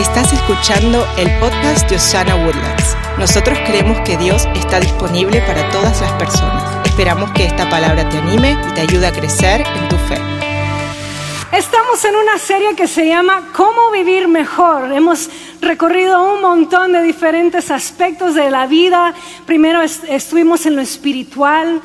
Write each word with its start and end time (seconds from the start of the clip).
Estás 0.00 0.32
escuchando 0.32 1.06
el 1.18 1.28
podcast 1.40 1.86
de 1.90 1.96
Osana 1.96 2.34
Woodlands. 2.34 2.96
Nosotros 3.18 3.58
creemos 3.66 4.00
que 4.00 4.16
Dios 4.16 4.48
está 4.54 4.80
disponible 4.80 5.42
para 5.42 5.68
todas 5.68 6.00
las 6.00 6.10
personas. 6.12 6.86
Esperamos 6.86 7.30
que 7.32 7.44
esta 7.44 7.68
palabra 7.68 8.08
te 8.08 8.16
anime 8.16 8.56
y 8.66 8.72
te 8.72 8.80
ayude 8.80 9.06
a 9.06 9.12
crecer 9.12 9.60
en 9.60 9.88
tu 9.90 9.96
fe. 9.96 10.16
Estamos 11.52 12.02
en 12.06 12.16
una 12.16 12.38
serie 12.38 12.74
que 12.74 12.88
se 12.88 13.06
llama 13.06 13.50
Cómo 13.54 13.90
vivir 13.90 14.26
mejor. 14.26 14.90
Hemos 14.90 15.28
recorrido 15.60 16.34
un 16.34 16.40
montón 16.40 16.92
de 16.92 17.02
diferentes 17.02 17.70
aspectos 17.70 18.34
de 18.34 18.50
la 18.50 18.66
vida. 18.66 19.14
Primero 19.46 19.82
estuvimos 19.82 20.66
en 20.66 20.76
lo 20.76 20.82
espiritual, 20.82 21.80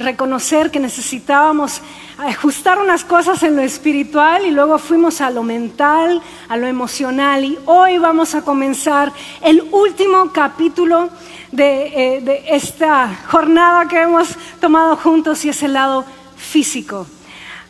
reconocer 0.00 0.70
que 0.70 0.80
necesitábamos 0.80 1.80
ajustar 2.18 2.78
unas 2.78 3.04
cosas 3.04 3.42
en 3.42 3.56
lo 3.56 3.62
espiritual 3.62 4.46
y 4.46 4.50
luego 4.50 4.78
fuimos 4.78 5.20
a 5.20 5.30
lo 5.30 5.42
mental, 5.42 6.22
a 6.48 6.56
lo 6.56 6.66
emocional 6.66 7.44
y 7.44 7.58
hoy 7.66 7.98
vamos 7.98 8.34
a 8.34 8.42
comenzar 8.42 9.12
el 9.40 9.62
último 9.72 10.30
capítulo 10.32 11.10
de, 11.50 12.16
eh, 12.16 12.20
de 12.20 12.44
esta 12.48 13.10
jornada 13.26 13.88
que 13.88 14.00
hemos 14.00 14.28
tomado 14.60 14.96
juntos 14.96 15.44
y 15.44 15.48
es 15.48 15.62
el 15.62 15.72
lado 15.72 16.04
físico. 16.36 17.06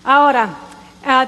Ahora, 0.05 0.51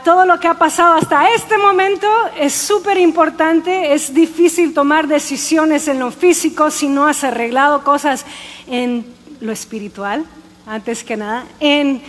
todo 0.05 0.25
lo 0.25 0.39
que 0.39 0.49
ha 0.49 0.55
pasado 0.55 0.95
hasta 0.95 1.31
este 1.31 1.59
momento 1.59 2.07
es 2.39 2.53
súper 2.53 2.99
importante, 2.99 3.93
es 3.93 4.15
difícil 4.15 4.73
tomar 4.73 5.09
decisiones 5.09 5.89
en 5.89 5.99
lo 5.99 6.11
físico 6.11 6.71
si 6.71 6.89
no 6.89 7.07
has 7.07 7.25
arreglado 7.25 7.83
cosas 7.83 8.25
en 8.69 9.05
lo 9.41 9.53
espiritual, 9.53 10.25
antes 10.67 11.03
que 11.03 11.17
nada, 11.17 11.45
en 11.59 12.03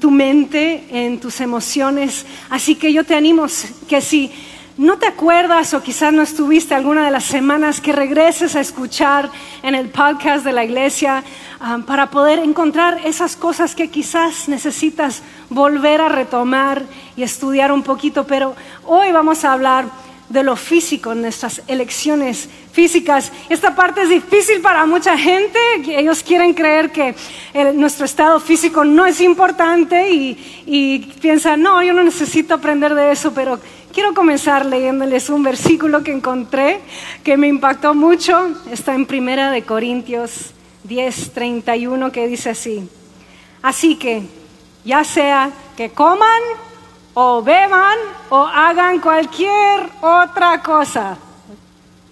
tu 0.00 0.10
mente, 0.10 0.84
en 0.90 1.18
tus 1.20 1.40
emociones. 1.40 2.24
Así 2.50 2.76
que 2.76 2.92
yo 2.92 3.04
te 3.04 3.14
animo 3.14 3.46
que 3.88 4.00
si 4.00 4.32
no 4.78 4.96
te 4.96 5.06
acuerdas 5.06 5.74
o 5.74 5.82
quizás 5.82 6.12
no 6.12 6.22
estuviste 6.22 6.72
alguna 6.72 7.04
de 7.04 7.10
las 7.10 7.24
semanas, 7.24 7.80
que 7.80 7.92
regreses 7.92 8.54
a 8.54 8.60
escuchar 8.60 9.28
en 9.62 9.74
el 9.74 9.88
podcast 9.88 10.44
de 10.44 10.52
la 10.52 10.64
iglesia 10.64 11.24
um, 11.60 11.82
para 11.82 12.10
poder 12.10 12.38
encontrar 12.38 13.00
esas 13.04 13.34
cosas 13.34 13.74
que 13.74 13.90
quizás 13.90 14.48
necesitas 14.48 15.22
volver 15.50 16.00
a 16.00 16.08
retomar 16.08 16.84
y 17.16 17.24
estudiar 17.24 17.72
un 17.72 17.82
poquito. 17.82 18.24
Pero 18.24 18.54
hoy 18.86 19.10
vamos 19.10 19.44
a 19.44 19.52
hablar 19.52 19.86
de 20.28 20.42
lo 20.42 20.54
físico, 20.56 21.14
nuestras 21.14 21.62
elecciones 21.66 22.48
físicas. 22.70 23.32
Esta 23.48 23.74
parte 23.74 24.02
es 24.02 24.10
difícil 24.10 24.60
para 24.60 24.86
mucha 24.86 25.16
gente, 25.18 25.58
ellos 25.86 26.22
quieren 26.22 26.54
creer 26.54 26.92
que 26.92 27.14
nuestro 27.74 28.04
estado 28.04 28.38
físico 28.38 28.84
no 28.84 29.06
es 29.06 29.20
importante 29.20 30.10
y, 30.10 30.62
y 30.66 30.98
piensan, 31.20 31.62
no, 31.62 31.82
yo 31.82 31.94
no 31.94 32.04
necesito 32.04 32.54
aprender 32.54 32.94
de 32.94 33.10
eso, 33.10 33.32
pero 33.32 33.58
Quiero 33.98 34.14
comenzar 34.14 34.64
leyéndoles 34.64 35.28
un 35.28 35.42
versículo 35.42 36.04
que 36.04 36.12
encontré 36.12 36.78
que 37.24 37.36
me 37.36 37.48
impactó 37.48 37.96
mucho. 37.96 38.54
Está 38.70 38.94
en 38.94 39.06
Primera 39.06 39.50
de 39.50 39.64
Corintios 39.64 40.52
10, 40.84 41.32
31 41.32 42.12
que 42.12 42.28
dice 42.28 42.50
así. 42.50 42.88
Así 43.60 43.96
que, 43.96 44.22
ya 44.84 45.02
sea 45.02 45.50
que 45.76 45.90
coman 45.90 46.42
o 47.12 47.42
beban 47.42 47.98
o 48.30 48.46
hagan 48.46 49.00
cualquier 49.00 49.90
otra 50.00 50.62
cosa. 50.62 51.18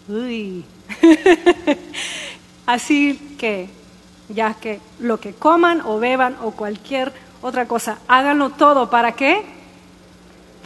Uy. 0.08 0.64
Así 2.66 3.36
que, 3.38 3.70
ya 4.28 4.54
que 4.54 4.80
lo 4.98 5.20
que 5.20 5.34
coman 5.34 5.82
o 5.82 6.00
beban 6.00 6.36
o 6.42 6.50
cualquier 6.50 7.12
otra 7.42 7.68
cosa, 7.68 7.98
háganlo 8.08 8.50
todo. 8.50 8.90
¿Para 8.90 9.12
qué? 9.12 9.55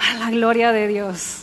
Para 0.00 0.14
la 0.14 0.30
gloria 0.30 0.72
de 0.72 0.88
Dios. 0.88 1.42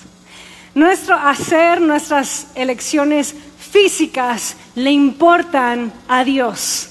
Nuestro 0.74 1.16
hacer, 1.16 1.80
nuestras 1.80 2.48
elecciones 2.56 3.36
físicas 3.72 4.58
le 4.74 4.92
importan 4.92 5.94
a 6.08 6.24
Dios. 6.24 6.90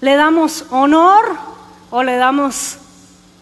¿Le 0.00 0.14
damos 0.14 0.64
honor 0.70 1.36
o 1.90 2.02
le 2.02 2.16
damos 2.16 2.78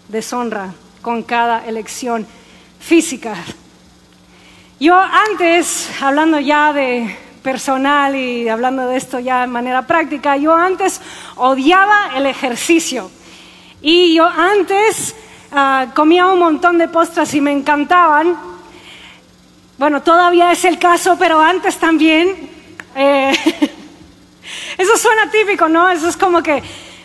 deshonra 0.08 0.74
con 1.00 1.22
cada 1.22 1.64
elección 1.64 2.26
física? 2.80 3.36
Yo 4.80 4.98
antes, 4.98 5.88
hablando 6.00 6.40
ya 6.40 6.72
de 6.72 7.16
personal 7.42 8.16
y 8.16 8.48
hablando 8.48 8.88
de 8.88 8.96
esto 8.96 9.20
ya 9.20 9.42
de 9.42 9.46
manera 9.46 9.86
práctica, 9.86 10.36
yo 10.36 10.54
antes 10.54 11.00
odiaba 11.36 12.16
el 12.16 12.26
ejercicio. 12.26 13.10
Y 13.80 14.14
yo 14.14 14.26
antes 14.26 15.14
Ah, 15.52 15.88
comía 15.96 16.26
un 16.26 16.38
montón 16.38 16.78
de 16.78 16.86
postres 16.86 17.34
y 17.34 17.40
me 17.40 17.50
encantaban. 17.50 18.36
Bueno, 19.78 20.00
todavía 20.00 20.52
es 20.52 20.64
el 20.64 20.78
caso, 20.78 21.16
pero 21.18 21.40
antes 21.40 21.76
también. 21.76 22.48
Eh, 22.94 23.32
eso 24.78 24.96
suena 24.96 25.28
típico, 25.28 25.68
¿no? 25.68 25.90
Eso 25.90 26.08
es 26.08 26.16
como 26.16 26.40
que 26.40 26.62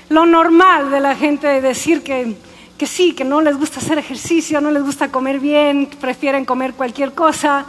lo 0.10 0.28
normal 0.28 0.92
de 0.92 1.00
la 1.00 1.16
gente 1.16 1.60
decir 1.60 2.04
que, 2.04 2.38
que 2.78 2.86
sí, 2.86 3.14
que 3.14 3.24
no 3.24 3.42
les 3.42 3.58
gusta 3.58 3.80
hacer 3.80 3.98
ejercicio, 3.98 4.62
no 4.62 4.70
les 4.70 4.84
gusta 4.84 5.12
comer 5.12 5.40
bien, 5.40 5.90
prefieren 6.00 6.46
comer 6.46 6.76
cualquier 6.76 7.16
cosa. 7.16 7.66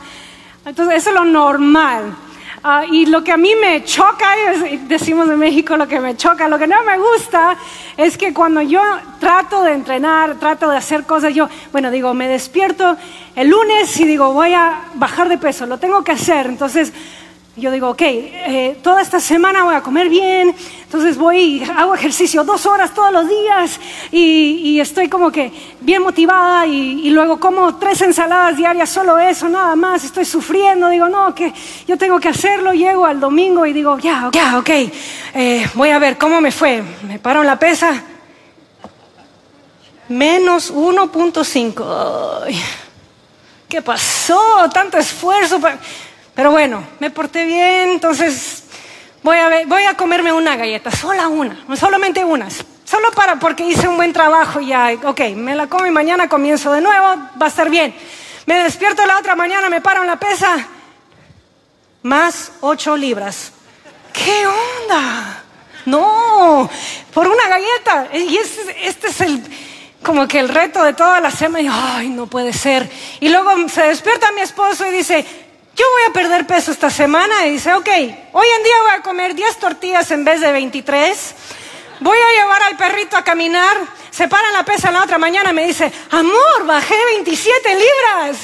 Entonces, 0.67 0.99
eso 0.99 1.09
es 1.09 1.15
lo 1.15 1.25
normal. 1.25 2.15
Ah, 2.69 2.85
y 2.85 3.07
lo 3.07 3.23
que 3.23 3.31
a 3.31 3.37
mí 3.37 3.55
me 3.55 3.85
choca, 3.85 4.27
decimos 4.89 5.29
en 5.29 5.39
México 5.39 5.77
lo 5.77 5.87
que 5.87 6.01
me 6.01 6.17
choca, 6.17 6.49
lo 6.49 6.59
que 6.59 6.67
no 6.67 6.83
me 6.83 6.99
gusta 6.99 7.57
es 7.97 8.19
que 8.19 8.35
cuando 8.35 8.61
yo 8.61 8.83
trato 9.21 9.63
de 9.63 9.73
entrenar, 9.73 10.35
trato 10.41 10.69
de 10.69 10.77
hacer 10.77 11.05
cosas, 11.05 11.33
yo, 11.33 11.49
bueno, 11.71 11.93
digo, 11.93 12.13
me 12.13 12.27
despierto 12.27 12.97
el 13.37 13.51
lunes 13.51 13.97
y 14.01 14.05
digo, 14.05 14.33
voy 14.33 14.53
a 14.53 14.81
bajar 14.95 15.29
de 15.29 15.39
peso, 15.39 15.65
lo 15.67 15.79
tengo 15.79 16.03
que 16.03 16.11
hacer. 16.11 16.47
Entonces, 16.47 16.93
yo 17.59 17.71
digo, 17.71 17.89
ok, 17.89 18.03
eh, 18.03 18.79
toda 18.83 19.01
esta 19.01 19.19
semana 19.19 19.65
voy 19.65 19.75
a 19.75 19.81
comer 19.81 20.11
bien, 20.11 20.55
entonces 20.83 21.17
voy 21.17 21.39
y 21.39 21.65
hago 21.65 21.95
ejercicio 21.95 22.45
dos 22.45 22.67
horas 22.67 22.93
todos 22.93 23.11
los 23.11 23.27
días 23.27 23.81
y, 24.13 24.79
estoy 24.79 25.09
como 25.09 25.33
que 25.33 25.51
bien 25.81 26.03
motivada 26.03 26.67
y, 26.67 27.09
luego 27.09 27.41
como 27.41 27.77
tres 27.77 28.03
ensaladas 28.03 28.59
diarias, 28.59 28.91
solo 28.91 29.19
eso, 29.19 29.49
nada 29.49 29.75
más, 29.75 30.05
estoy 30.05 30.27
sufriendo, 30.27 30.91
digo, 30.91 31.09
no, 31.09 31.35
que 31.35 31.51
yo 31.89 31.97
tengo 31.97 32.21
que 32.21 32.29
hacerlo, 32.29 32.75
llego 32.75 33.07
al 33.07 33.19
domingo 33.19 33.65
y 33.65 33.73
digo, 33.73 33.99
ya, 33.99 34.29
ya, 34.33 34.59
ok, 34.59 34.71
eh, 35.35 35.67
voy 35.73 35.89
a 35.89 35.99
ver 35.99 36.19
cómo 36.19 36.43
me 36.43 36.53
fue, 36.53 36.83
me 37.09 37.19
paro 37.19 37.41
en 37.41 37.47
la 37.47 37.59
pesa, 37.59 38.03
menos 40.11 40.75
1.5, 40.75 42.55
¿qué 43.67 43.81
pasó? 43.81 44.69
Tanto 44.71 44.99
esfuerzo. 44.99 45.59
Para... 45.59 45.79
Pero 46.37 46.51
bueno, 46.51 46.87
me 47.01 47.11
porté 47.11 47.47
bien, 47.47 47.93
entonces 47.93 48.65
voy 49.23 49.39
a, 49.39 49.97
comerme 49.97 50.33
una 50.33 50.55
galleta, 50.55 50.91
sola 50.91 51.29
una, 51.29 51.65
solamente 51.75 52.23
unas. 52.23 52.63
Solo 52.85 53.11
para 53.13 53.37
porque 53.37 53.67
hice 53.67 53.89
un 53.89 53.97
buen 53.97 54.13
trabajo 54.13 54.61
y 54.61 54.67
ya, 54.67 54.93
ok, 55.03 55.21
me 55.35 55.57
la 55.57 55.67
como 55.67 55.87
y 55.87 55.91
mañana 55.91 56.29
comienzo 56.29 56.71
de 56.73 56.83
nuevo, 56.83 57.07
va 57.41 57.47
a 57.47 57.49
estar 57.49 57.71
bien. 57.71 57.95
Me 58.45 58.63
despierto 58.63 59.05
la 59.07 59.19
otra 59.19 59.35
mañana, 59.35 59.71
me 59.71 59.81
paro 59.81 60.03
en 60.03 60.09
la 60.09 60.21
pesa, 60.21 60.69
más 62.03 62.53
ocho 62.61 62.99
libras. 62.99 63.53
¿Qué 64.13 64.47
onda? 64.47 65.43
No, 65.87 66.69
por 67.15 67.27
una 67.27 67.49
galleta. 67.49 68.09
Y 68.15 68.37
este, 68.37 68.87
este 68.87 69.09
es 69.09 69.21
el, 69.23 69.43
como 70.03 70.29
que 70.29 70.39
el 70.39 70.51
reto 70.51 70.85
de 70.85 70.93
toda 70.93 71.19
la 71.21 71.31
semana. 71.31 71.97
Ay, 71.97 72.11
no 72.11 72.27
puede 72.27 72.53
ser. 72.53 72.89
Y 73.21 73.31
luego 73.31 73.69
se 73.69 73.83
despierta 73.85 74.33
mi 74.33 74.43
esposo 74.43 74.87
y 74.87 74.91
dice, 74.91 75.46
yo 75.77 75.85
voy 75.91 76.03
a 76.09 76.13
perder 76.13 76.47
peso 76.47 76.73
esta 76.73 76.89
semana 76.89 77.47
y 77.47 77.53
dice, 77.53 77.73
ok, 77.75 77.89
hoy 78.33 78.47
en 78.57 78.63
día 78.63 78.75
voy 78.83 78.91
a 78.99 79.03
comer 79.03 79.35
10 79.35 79.59
tortillas 79.59 80.11
en 80.11 80.25
vez 80.25 80.41
de 80.41 80.51
23, 80.51 81.35
voy 82.01 82.17
a 82.17 82.41
llevar 82.41 82.63
al 82.63 82.77
perrito 82.79 83.17
a 83.17 83.23
caminar, 83.23 83.77
se 84.11 84.27
para 84.27 84.51
la 84.53 84.65
pesa 84.65 84.91
la 84.91 85.03
otra 85.03 85.19
mañana 85.19 85.51
y 85.51 85.55
me 85.55 85.67
dice, 85.67 85.93
amor, 86.11 86.65
bajé 86.65 86.95
27 87.11 87.69
libras. 87.75 88.39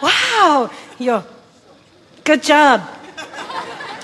¡Wow! 0.00 0.70
yo, 0.98 1.22
good 2.24 2.40
job. 2.42 2.80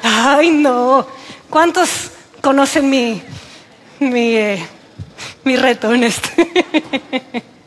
Ay, 0.03 0.51
no. 0.51 1.07
¿Cuántos 1.49 2.11
conocen 2.43 2.91
mi, 2.91 3.23
mi, 4.01 4.37
eh, 4.37 4.69
mi 5.45 5.57
reto 5.57 5.95
en 5.95 6.05
este? 6.05 7.45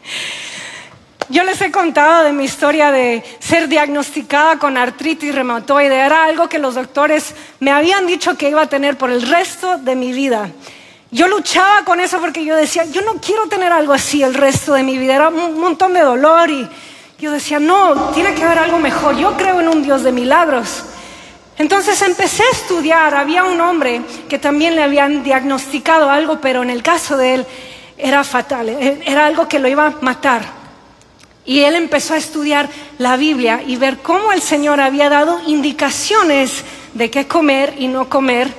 Yo 1.32 1.46
les 1.46 1.62
he 1.62 1.72
contado 1.72 2.26
de 2.26 2.34
mi 2.34 2.44
historia 2.44 2.92
de 2.92 3.24
ser 3.40 3.70
diagnosticada 3.70 4.60
con 4.60 4.76
artritis 4.76 5.34
reumatoide. 5.34 5.96
Era 5.96 6.26
algo 6.26 6.50
que 6.50 6.60
los 6.60 6.76
doctores 6.76 7.34
me 7.62 7.72
habían 7.72 8.06
dicho 8.06 8.38
que 8.38 8.50
iba 8.50 8.64
a 8.64 8.68
tener 8.68 8.98
por 8.98 9.10
el 9.10 9.22
resto 9.22 9.78
de 9.78 9.96
mi 9.96 10.12
vida. 10.12 10.50
Yo 11.10 11.30
luchaba 11.30 11.86
con 11.86 12.02
eso 12.02 12.20
porque 12.20 12.44
yo 12.44 12.54
decía, 12.58 12.84
yo 12.84 13.02
no 13.04 13.14
quiero 13.22 13.48
tener 13.48 13.72
algo 13.72 13.94
así 13.94 14.22
el 14.22 14.34
resto 14.34 14.74
de 14.74 14.84
mi 14.84 14.98
vida. 14.98 15.16
Era 15.16 15.30
un 15.30 15.58
montón 15.58 15.94
de 15.94 16.02
dolor 16.02 16.50
y 16.50 16.68
yo 17.18 17.32
decía, 17.32 17.60
no, 17.60 18.10
tiene 18.10 18.36
que 18.36 18.44
haber 18.44 18.60
algo 18.60 18.80
mejor. 18.80 19.16
Yo 19.16 19.38
creo 19.38 19.62
en 19.62 19.70
un 19.70 19.84
Dios 19.84 20.04
de 20.04 20.12
milagros. 20.12 20.84
Entonces 21.58 22.02
empecé 22.02 22.44
a 22.44 22.52
estudiar. 22.52 23.16
Había 23.16 23.46
un 23.46 23.62
hombre 23.62 24.02
que 24.28 24.38
también 24.38 24.76
le 24.76 24.84
habían 24.84 25.24
diagnosticado 25.24 26.10
algo, 26.10 26.42
pero 26.42 26.62
en 26.62 26.70
el 26.70 26.84
caso 26.84 27.16
de 27.16 27.36
él 27.36 27.46
era 27.98 28.26
fatal. 28.26 28.68
Era 28.68 29.28
algo 29.28 29.48
que 29.48 29.60
lo 29.60 29.70
iba 29.70 29.88
a 29.88 29.96
matar. 30.02 30.61
Y 31.46 31.62
él 31.62 31.76
empezó 31.76 32.14
a 32.14 32.18
estudiar 32.18 32.70
la 32.98 33.18
Biblia 33.18 33.64
y 33.66 33.76
ver 33.76 33.98
cómo 33.98 34.32
el 34.32 34.42
Señor 34.42 34.80
había 34.80 35.10
dado 35.10 35.42
indicaciones 35.48 36.64
de 36.94 37.10
qué 37.10 37.28
comer 37.28 37.76
y 37.80 37.88
no 37.88 38.10
comer 38.10 38.54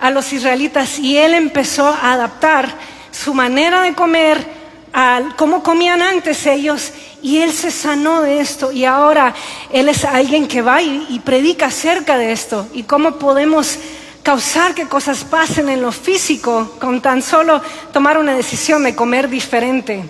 a 0.00 0.10
los 0.10 0.32
israelitas. 0.32 0.98
Y 0.98 1.16
él 1.16 1.34
empezó 1.34 1.86
a 1.86 2.12
adaptar 2.12 2.74
su 3.12 3.32
manera 3.32 3.82
de 3.82 3.94
comer 3.94 4.44
a 4.92 5.34
cómo 5.36 5.62
comían 5.62 6.02
antes 6.02 6.46
ellos. 6.46 6.92
Y 7.22 7.38
él 7.38 7.52
se 7.52 7.70
sanó 7.70 8.22
de 8.22 8.40
esto. 8.40 8.72
Y 8.72 8.84
ahora 8.84 9.32
él 9.72 9.88
es 9.88 10.04
alguien 10.04 10.48
que 10.48 10.62
va 10.62 10.82
y, 10.82 11.06
y 11.10 11.20
predica 11.20 11.66
acerca 11.66 12.18
de 12.18 12.32
esto. 12.32 12.66
Y 12.72 12.82
cómo 12.82 13.12
podemos 13.20 13.78
causar 14.24 14.74
que 14.74 14.88
cosas 14.88 15.22
pasen 15.22 15.68
en 15.68 15.80
lo 15.80 15.92
físico 15.92 16.72
con 16.80 17.00
tan 17.00 17.22
solo 17.22 17.62
tomar 17.92 18.18
una 18.18 18.34
decisión 18.34 18.82
de 18.82 18.96
comer 18.96 19.28
diferente. 19.28 20.04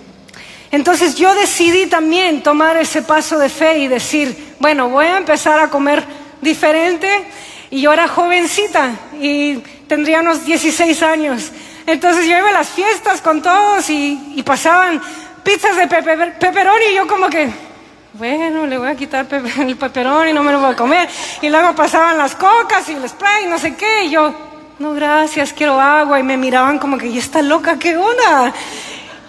Entonces 0.71 1.15
yo 1.15 1.33
decidí 1.33 1.87
también 1.87 2.43
tomar 2.43 2.77
ese 2.77 3.01
paso 3.01 3.39
de 3.39 3.49
fe 3.49 3.79
y 3.79 3.87
decir, 3.87 4.55
bueno, 4.59 4.89
voy 4.89 5.05
a 5.05 5.17
empezar 5.17 5.59
a 5.59 5.69
comer 5.69 6.03
diferente. 6.41 7.07
Y 7.69 7.81
yo 7.81 7.93
era 7.93 8.07
jovencita 8.07 8.91
y 9.19 9.57
tendría 9.87 10.21
unos 10.21 10.45
16 10.45 11.03
años. 11.03 11.51
Entonces 11.85 12.25
yo 12.27 12.37
iba 12.37 12.49
a 12.49 12.53
las 12.53 12.69
fiestas 12.69 13.21
con 13.21 13.41
todos 13.41 13.89
y, 13.89 14.43
pasaban 14.45 15.01
pizzas 15.43 15.77
de 15.77 15.87
pepperoni 15.87 16.85
y 16.91 16.95
yo 16.95 17.07
como 17.07 17.29
que, 17.29 17.49
bueno, 18.13 18.67
le 18.67 18.77
voy 18.77 18.89
a 18.89 18.95
quitar 18.95 19.25
el 19.59 19.77
peperón 19.77 20.27
y 20.27 20.33
no 20.33 20.43
me 20.43 20.51
lo 20.51 20.59
voy 20.59 20.71
a 20.71 20.75
comer. 20.75 21.07
Y 21.41 21.49
luego 21.49 21.73
pasaban 21.75 22.17
las 22.17 22.35
cocas 22.35 22.89
y 22.89 22.93
el 22.93 23.07
spray 23.07 23.45
no 23.47 23.57
sé 23.57 23.75
qué. 23.75 24.03
Y 24.03 24.09
yo, 24.11 24.33
no, 24.79 24.93
gracias, 24.93 25.53
quiero 25.53 25.79
agua. 25.79 26.19
Y 26.19 26.23
me 26.23 26.35
miraban 26.35 26.77
como 26.77 26.97
que, 26.97 27.07
¿y 27.07 27.17
está 27.17 27.41
loca? 27.41 27.79
¿Qué 27.79 27.95
onda? 27.95 28.53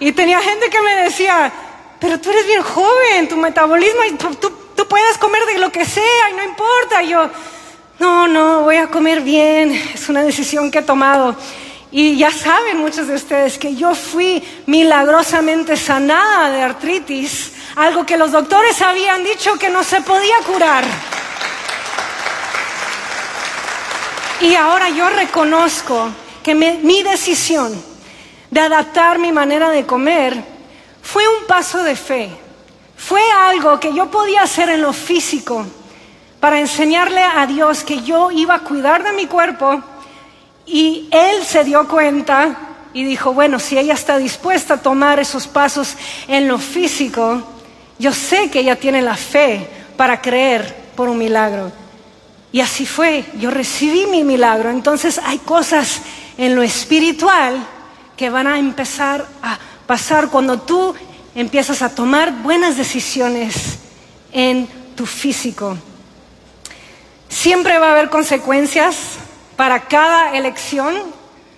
Y 0.00 0.12
tenía 0.12 0.40
gente 0.40 0.70
que 0.70 0.80
me 0.80 0.94
decía, 0.96 1.52
pero 1.98 2.20
tú 2.20 2.30
eres 2.30 2.46
bien 2.46 2.62
joven, 2.62 3.28
tu 3.28 3.36
metabolismo, 3.36 4.02
tú, 4.40 4.52
puedes 4.88 5.18
comer 5.18 5.44
de 5.46 5.58
lo 5.58 5.70
que 5.70 5.84
sea 5.84 6.30
y 6.30 6.34
no 6.34 6.44
importa. 6.44 7.02
Y 7.02 7.08
yo, 7.08 7.28
no, 7.98 8.28
no, 8.28 8.62
voy 8.62 8.76
a 8.76 8.86
comer 8.86 9.20
bien. 9.20 9.72
Es 9.92 10.08
una 10.08 10.22
decisión 10.22 10.70
que 10.70 10.78
he 10.78 10.82
tomado. 10.82 11.34
Y 11.90 12.16
ya 12.16 12.30
saben 12.30 12.78
muchos 12.78 13.08
de 13.08 13.14
ustedes 13.14 13.58
que 13.58 13.74
yo 13.74 13.94
fui 13.94 14.42
milagrosamente 14.66 15.76
sanada 15.76 16.50
de 16.50 16.62
artritis 16.62 17.52
algo 17.76 18.04
que 18.04 18.16
los 18.16 18.32
doctores 18.32 18.80
habían 18.82 19.24
dicho 19.24 19.58
que 19.58 19.68
no 19.68 19.82
se 19.82 20.00
podía 20.02 20.36
curar. 20.46 20.84
Y 24.40 24.54
ahora 24.54 24.90
yo 24.90 25.08
reconozco 25.08 26.10
que 26.42 26.54
mi 26.54 27.02
decisión 27.02 27.87
de 28.50 28.60
adaptar 28.60 29.18
mi 29.18 29.32
manera 29.32 29.70
de 29.70 29.84
comer 29.84 30.42
fue 31.02 31.26
un 31.26 31.46
paso 31.46 31.82
de 31.82 31.96
fe. 31.96 32.30
Fue 32.96 33.22
algo 33.40 33.78
que 33.78 33.94
yo 33.94 34.10
podía 34.10 34.42
hacer 34.42 34.68
en 34.68 34.82
lo 34.82 34.92
físico 34.92 35.64
para 36.40 36.58
enseñarle 36.58 37.22
a 37.22 37.46
Dios 37.46 37.84
que 37.84 38.02
yo 38.02 38.30
iba 38.30 38.56
a 38.56 38.60
cuidar 38.60 39.02
de 39.02 39.12
mi 39.12 39.26
cuerpo 39.26 39.82
y 40.66 41.08
Él 41.10 41.44
se 41.44 41.64
dio 41.64 41.86
cuenta 41.88 42.56
y 42.92 43.04
dijo, 43.04 43.32
bueno, 43.32 43.58
si 43.58 43.78
ella 43.78 43.94
está 43.94 44.18
dispuesta 44.18 44.74
a 44.74 44.82
tomar 44.82 45.18
esos 45.20 45.46
pasos 45.46 45.96
en 46.26 46.48
lo 46.48 46.58
físico, 46.58 47.42
yo 47.98 48.12
sé 48.12 48.50
que 48.50 48.60
ella 48.60 48.76
tiene 48.76 49.02
la 49.02 49.16
fe 49.16 49.68
para 49.96 50.20
creer 50.20 50.74
por 50.96 51.08
un 51.08 51.18
milagro. 51.18 51.70
Y 52.50 52.60
así 52.60 52.86
fue, 52.86 53.24
yo 53.38 53.50
recibí 53.50 54.06
mi 54.06 54.24
milagro. 54.24 54.70
Entonces 54.70 55.20
hay 55.24 55.38
cosas 55.38 56.00
en 56.36 56.54
lo 56.54 56.62
espiritual 56.62 57.58
que 58.18 58.28
van 58.28 58.48
a 58.48 58.58
empezar 58.58 59.24
a 59.42 59.58
pasar 59.86 60.28
cuando 60.28 60.58
tú 60.58 60.94
empiezas 61.36 61.80
a 61.82 61.94
tomar 61.94 62.42
buenas 62.42 62.76
decisiones 62.76 63.78
en 64.32 64.68
tu 64.96 65.06
físico. 65.06 65.78
Siempre 67.28 67.78
va 67.78 67.88
a 67.88 67.92
haber 67.92 68.10
consecuencias 68.10 68.96
para 69.56 69.84
cada 69.84 70.36
elección. 70.36 70.96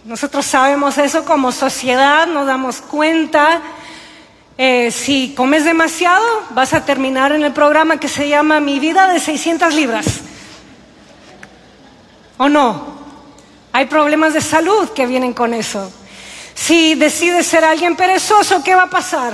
Nosotros 0.04 0.44
sabemos 0.44 0.98
eso 0.98 1.24
como 1.24 1.50
sociedad, 1.50 2.26
nos 2.26 2.46
damos 2.46 2.82
cuenta 2.82 3.62
eh, 4.58 4.90
si 4.90 5.32
comes 5.34 5.64
demasiado, 5.64 6.22
vas 6.50 6.74
a 6.74 6.84
terminar 6.84 7.32
en 7.32 7.42
el 7.42 7.52
programa 7.54 7.98
que 7.98 8.08
se 8.08 8.28
llama 8.28 8.60
Mi 8.60 8.78
vida 8.78 9.10
de 9.10 9.18
600 9.18 9.72
libras. 9.72 10.20
¿O 12.36 12.50
no? 12.50 13.00
Hay 13.72 13.86
problemas 13.86 14.34
de 14.34 14.42
salud 14.42 14.90
que 14.90 15.06
vienen 15.06 15.32
con 15.32 15.54
eso. 15.54 15.90
Si 16.60 16.94
decides 16.94 17.46
ser 17.46 17.64
alguien 17.64 17.96
perezoso, 17.96 18.62
¿qué 18.62 18.74
va 18.74 18.82
a 18.82 18.90
pasar? 18.90 19.32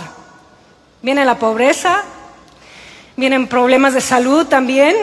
Viene 1.02 1.25
la 1.25 1.37
pobreza, 1.37 2.05
vienen 3.17 3.49
problemas 3.49 3.94
de 3.94 4.00
salud 4.00 4.46
también, 4.46 4.94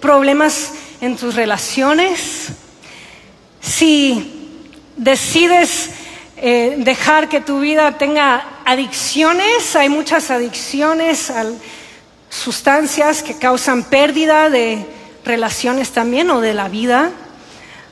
problemas 0.00 0.72
en 1.00 1.16
tus 1.16 1.36
relaciones. 1.36 2.48
Si 3.60 4.58
decides 4.96 5.90
eh, 6.36 6.74
dejar 6.78 7.28
que 7.28 7.40
tu 7.40 7.60
vida 7.60 7.96
tenga 7.96 8.58
adicciones, 8.64 9.76
hay 9.76 9.88
muchas 9.88 10.32
adicciones 10.32 11.30
a 11.30 11.46
sustancias 12.28 13.22
que 13.22 13.38
causan 13.38 13.84
pérdida 13.84 14.50
de 14.50 14.84
relaciones 15.24 15.92
también 15.92 16.28
o 16.32 16.40
de 16.40 16.54
la 16.54 16.68
vida, 16.68 17.12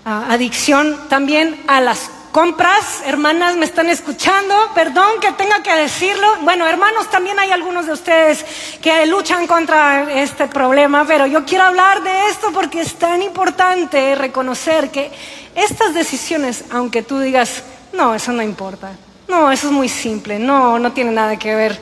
adicción 0.04 1.08
también 1.08 1.62
a 1.68 1.80
las 1.80 2.10
compras, 2.36 3.00
hermanas 3.06 3.56
me 3.56 3.64
están 3.64 3.88
escuchando, 3.88 4.54
perdón 4.74 5.20
que 5.22 5.32
tenga 5.32 5.62
que 5.62 5.74
decirlo, 5.74 6.26
bueno, 6.42 6.68
hermanos 6.68 7.10
también 7.10 7.38
hay 7.38 7.50
algunos 7.50 7.86
de 7.86 7.94
ustedes 7.94 8.44
que 8.82 9.06
luchan 9.06 9.46
contra 9.46 10.12
este 10.12 10.46
problema, 10.46 11.06
pero 11.06 11.26
yo 11.26 11.46
quiero 11.46 11.64
hablar 11.64 12.02
de 12.02 12.28
esto 12.28 12.48
porque 12.52 12.82
es 12.82 12.96
tan 12.96 13.22
importante 13.22 14.14
reconocer 14.16 14.90
que 14.90 15.10
estas 15.54 15.94
decisiones, 15.94 16.66
aunque 16.70 17.02
tú 17.02 17.20
digas, 17.20 17.62
no, 17.94 18.14
eso 18.14 18.32
no 18.32 18.42
importa. 18.42 18.92
No, 19.28 19.50
eso 19.50 19.68
es 19.68 19.72
muy 19.72 19.88
simple. 19.88 20.38
No, 20.38 20.78
no 20.78 20.92
tiene 20.92 21.12
nada 21.12 21.38
que 21.38 21.54
ver. 21.54 21.80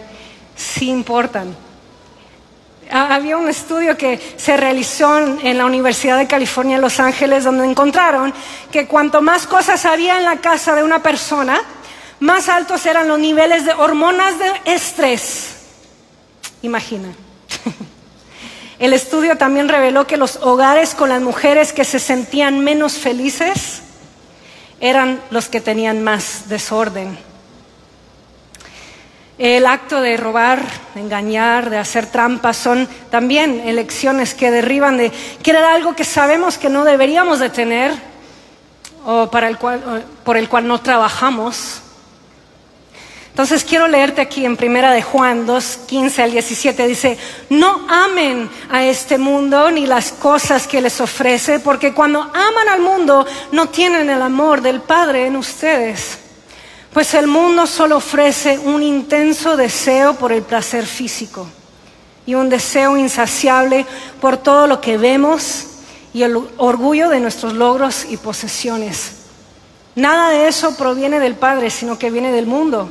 Sí 0.55 0.89
importan. 0.89 1.64
Había 2.97 3.37
un 3.37 3.49
estudio 3.49 3.97
que 3.97 4.21
se 4.37 4.57
realizó 4.57 5.19
en 5.19 5.59
la 5.59 5.67
Universidad 5.67 6.17
de 6.17 6.29
California 6.29 6.77
en 6.77 6.81
Los 6.81 7.01
Ángeles 7.01 7.43
donde 7.43 7.65
encontraron 7.65 8.33
que 8.71 8.87
cuanto 8.87 9.21
más 9.21 9.49
cosas 9.49 9.85
había 9.85 10.17
en 10.17 10.23
la 10.23 10.37
casa 10.37 10.77
de 10.77 10.85
una 10.85 11.03
persona, 11.03 11.61
más 12.21 12.49
altos 12.49 12.87
eran 12.87 13.09
los 13.09 13.19
niveles 13.19 13.65
de 13.65 13.73
hormonas 13.73 14.39
de 14.39 14.73
estrés. 14.73 15.57
Imagina. 16.63 17.09
El 18.79 18.93
estudio 18.93 19.37
también 19.37 19.69
reveló 19.69 20.07
que 20.07 20.17
los 20.17 20.37
hogares 20.37 20.95
con 20.95 21.09
las 21.09 21.21
mujeres 21.21 21.73
que 21.73 21.83
se 21.83 21.99
sentían 21.99 22.61
menos 22.61 22.93
felices 22.93 23.83
eran 24.79 25.21
los 25.31 25.49
que 25.49 25.61
tenían 25.61 26.05
más 26.05 26.49
desorden. 26.49 27.19
El 29.37 29.67
acto 29.67 30.01
de 30.01 30.17
robar, 30.17 30.63
de 30.95 31.01
engañar, 31.01 31.69
de 31.69 31.79
hacer 31.79 32.07
trampas 32.07 32.57
son 32.57 32.89
también 33.11 33.63
elecciones 33.67 34.33
que 34.33 34.53
derriban 34.53 34.97
de 34.97 35.11
querer 35.43 35.65
algo 35.65 35.97
que 35.97 36.05
sabemos 36.05 36.57
que 36.57 36.69
no 36.69 36.85
deberíamos 36.85 37.41
de 37.41 37.51
tener 37.51 37.93
o 39.05 39.29
para 39.31 39.49
el 39.49 39.59
cual, 39.59 40.05
por 40.25 40.37
el 40.37 40.49
cual 40.49 40.69
no 40.69 40.81
trabajamos. 40.81 41.81
Entonces 43.31 43.65
quiero 43.65 43.89
leerte 43.89 44.21
aquí 44.21 44.47
en 44.47 44.57
Primera 44.57 44.93
de 44.93 45.03
Juan 45.03 45.45
2, 45.45 45.79
15 45.89 46.23
al 46.23 46.31
17, 46.31 46.87
dice, 46.87 47.19
no 47.51 47.85
amen 47.89 48.49
a 48.71 48.85
este 48.85 49.19
mundo 49.19 49.73
ni 49.73 49.89
las 49.89 50.13
cosas 50.13 50.69
que 50.69 50.81
les 50.81 51.01
ofrece, 51.01 51.59
porque 51.59 51.93
cuando 51.93 52.21
aman 52.21 52.69
al 52.71 52.81
mundo 52.81 53.27
no 53.51 53.69
tienen 53.69 54.09
el 54.09 54.23
amor 54.23 54.63
del 54.63 54.81
Padre 54.81 55.27
en 55.27 55.35
ustedes. 55.35 56.24
Pues 56.95 57.13
el 57.15 57.27
mundo 57.27 57.67
solo 57.67 57.97
ofrece 57.97 58.57
un 58.57 58.81
intenso 58.81 59.57
deseo 59.57 60.15
por 60.15 60.31
el 60.31 60.43
placer 60.43 60.87
físico 60.87 61.45
y 62.25 62.37
un 62.37 62.49
deseo 62.49 62.97
insaciable 62.97 63.85
por 64.21 64.37
todo 64.37 64.69
lo 64.69 64.81
que 64.81 64.97
vemos 64.97 65.67
y 66.13 66.23
el 66.23 66.37
orgullo 66.57 67.09
de 67.09 67.19
nuestros 67.19 67.53
logros 67.55 68.07
y 68.09 68.17
posesiones. 68.17 69.11
Nada 69.97 70.31
de 70.31 70.47
eso 70.47 70.77
proviene 70.77 71.19
del 71.19 71.35
Padre, 71.35 71.69
sino 71.71 71.99
que 71.99 72.13
viene 72.13 72.31
del 72.31 72.47
mundo. 72.47 72.89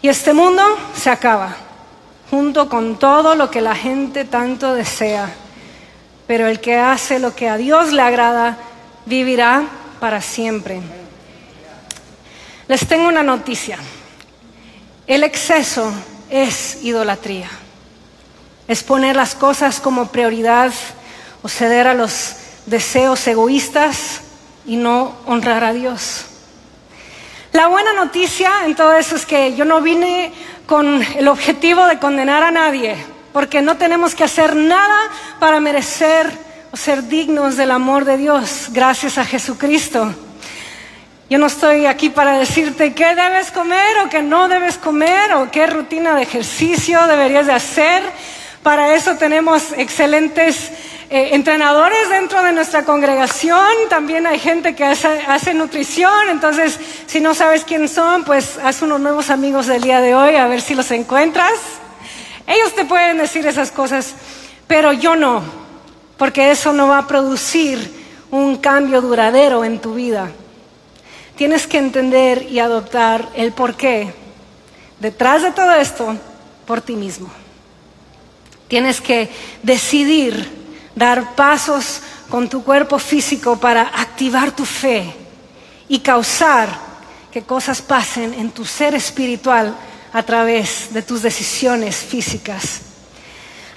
Y 0.00 0.08
este 0.08 0.32
mundo 0.32 0.62
se 0.96 1.10
acaba, 1.10 1.54
junto 2.30 2.70
con 2.70 2.98
todo 2.98 3.34
lo 3.34 3.50
que 3.50 3.60
la 3.60 3.74
gente 3.74 4.24
tanto 4.24 4.72
desea. 4.72 5.30
Pero 6.26 6.46
el 6.46 6.58
que 6.60 6.78
hace 6.78 7.18
lo 7.18 7.36
que 7.36 7.50
a 7.50 7.58
Dios 7.58 7.92
le 7.92 8.00
agrada, 8.00 8.56
vivirá 9.04 9.64
para 10.00 10.22
siempre. 10.22 10.80
Les 12.68 12.86
tengo 12.86 13.08
una 13.08 13.22
noticia. 13.22 13.78
El 15.06 15.22
exceso 15.22 15.92
es 16.28 16.78
idolatría. 16.82 17.48
Es 18.66 18.82
poner 18.82 19.14
las 19.14 19.36
cosas 19.36 19.78
como 19.78 20.08
prioridad 20.08 20.72
o 21.42 21.48
ceder 21.48 21.86
a 21.86 21.94
los 21.94 22.34
deseos 22.66 23.24
egoístas 23.28 24.22
y 24.66 24.76
no 24.76 25.14
honrar 25.26 25.62
a 25.62 25.72
Dios. 25.72 26.24
La 27.52 27.68
buena 27.68 27.92
noticia 27.92 28.50
en 28.66 28.74
todo 28.74 28.94
eso 28.94 29.14
es 29.14 29.24
que 29.24 29.54
yo 29.54 29.64
no 29.64 29.80
vine 29.80 30.32
con 30.66 31.02
el 31.02 31.28
objetivo 31.28 31.86
de 31.86 32.00
condenar 32.00 32.42
a 32.42 32.50
nadie, 32.50 32.96
porque 33.32 33.62
no 33.62 33.76
tenemos 33.76 34.16
que 34.16 34.24
hacer 34.24 34.56
nada 34.56 34.98
para 35.38 35.60
merecer 35.60 36.30
o 36.72 36.76
ser 36.76 37.04
dignos 37.04 37.56
del 37.56 37.70
amor 37.70 38.04
de 38.04 38.16
Dios, 38.16 38.66
gracias 38.72 39.16
a 39.18 39.24
Jesucristo. 39.24 40.12
Yo 41.28 41.38
no 41.38 41.46
estoy 41.46 41.86
aquí 41.86 42.08
para 42.08 42.38
decirte 42.38 42.94
qué 42.94 43.16
debes 43.16 43.50
comer 43.50 43.98
o 44.04 44.08
qué 44.08 44.22
no 44.22 44.46
debes 44.46 44.78
comer 44.78 45.32
o 45.32 45.50
qué 45.50 45.66
rutina 45.66 46.14
de 46.14 46.22
ejercicio 46.22 47.04
deberías 47.08 47.46
de 47.46 47.52
hacer. 47.52 48.04
Para 48.62 48.94
eso 48.94 49.16
tenemos 49.16 49.72
excelentes 49.76 50.70
eh, 51.10 51.30
entrenadores 51.32 52.08
dentro 52.10 52.44
de 52.44 52.52
nuestra 52.52 52.84
congregación. 52.84 53.66
También 53.88 54.24
hay 54.28 54.38
gente 54.38 54.76
que 54.76 54.84
hace, 54.84 55.52
nutrición. 55.52 56.28
Entonces, 56.30 56.78
si 57.06 57.18
no 57.18 57.34
sabes 57.34 57.64
quién 57.64 57.88
son, 57.88 58.22
pues 58.22 58.56
haz 58.62 58.82
unos 58.82 59.00
nuevos 59.00 59.28
amigos 59.28 59.66
del 59.66 59.82
día 59.82 60.00
de 60.00 60.14
hoy 60.14 60.36
a 60.36 60.46
ver 60.46 60.60
si 60.60 60.76
los 60.76 60.92
encuentras. 60.92 61.54
Ellos 62.46 62.72
te 62.72 62.84
pueden 62.84 63.18
decir 63.18 63.44
esas 63.48 63.72
cosas, 63.72 64.14
pero 64.68 64.92
yo 64.92 65.16
no, 65.16 65.42
porque 66.18 66.52
eso 66.52 66.72
no 66.72 66.86
va 66.86 66.98
a 66.98 67.08
producir 67.08 68.06
un 68.30 68.58
cambio 68.58 69.00
duradero 69.00 69.64
en 69.64 69.80
tu 69.80 69.94
vida 69.94 70.30
tienes 71.36 71.66
que 71.66 71.78
entender 71.78 72.46
y 72.50 72.58
adoptar 72.58 73.28
el 73.34 73.52
porqué 73.52 74.12
detrás 74.98 75.42
de 75.42 75.52
todo 75.52 75.72
esto 75.74 76.16
por 76.66 76.80
ti 76.80 76.96
mismo. 76.96 77.30
Tienes 78.68 79.00
que 79.00 79.30
decidir 79.62 80.50
dar 80.94 81.34
pasos 81.34 82.00
con 82.30 82.48
tu 82.48 82.64
cuerpo 82.64 82.98
físico 82.98 83.58
para 83.58 83.82
activar 83.82 84.50
tu 84.50 84.64
fe 84.64 85.14
y 85.88 86.00
causar 86.00 86.68
que 87.30 87.42
cosas 87.42 87.82
pasen 87.82 88.34
en 88.34 88.50
tu 88.50 88.64
ser 88.64 88.94
espiritual 88.94 89.76
a 90.12 90.22
través 90.22 90.92
de 90.92 91.02
tus 91.02 91.22
decisiones 91.22 91.96
físicas. 91.96 92.80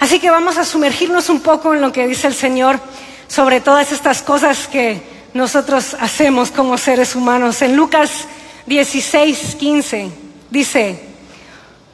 Así 0.00 0.18
que 0.18 0.30
vamos 0.30 0.56
a 0.56 0.64
sumergirnos 0.64 1.28
un 1.28 1.40
poco 1.40 1.74
en 1.74 1.82
lo 1.82 1.92
que 1.92 2.08
dice 2.08 2.26
el 2.26 2.34
Señor 2.34 2.80
sobre 3.28 3.60
todas 3.60 3.92
estas 3.92 4.22
cosas 4.22 4.66
que 4.66 5.19
nosotros 5.34 5.96
hacemos 6.00 6.50
como 6.50 6.76
seres 6.78 7.14
humanos. 7.14 7.62
En 7.62 7.76
Lucas 7.76 8.26
16, 8.66 9.56
15 9.56 10.10
dice, 10.50 11.02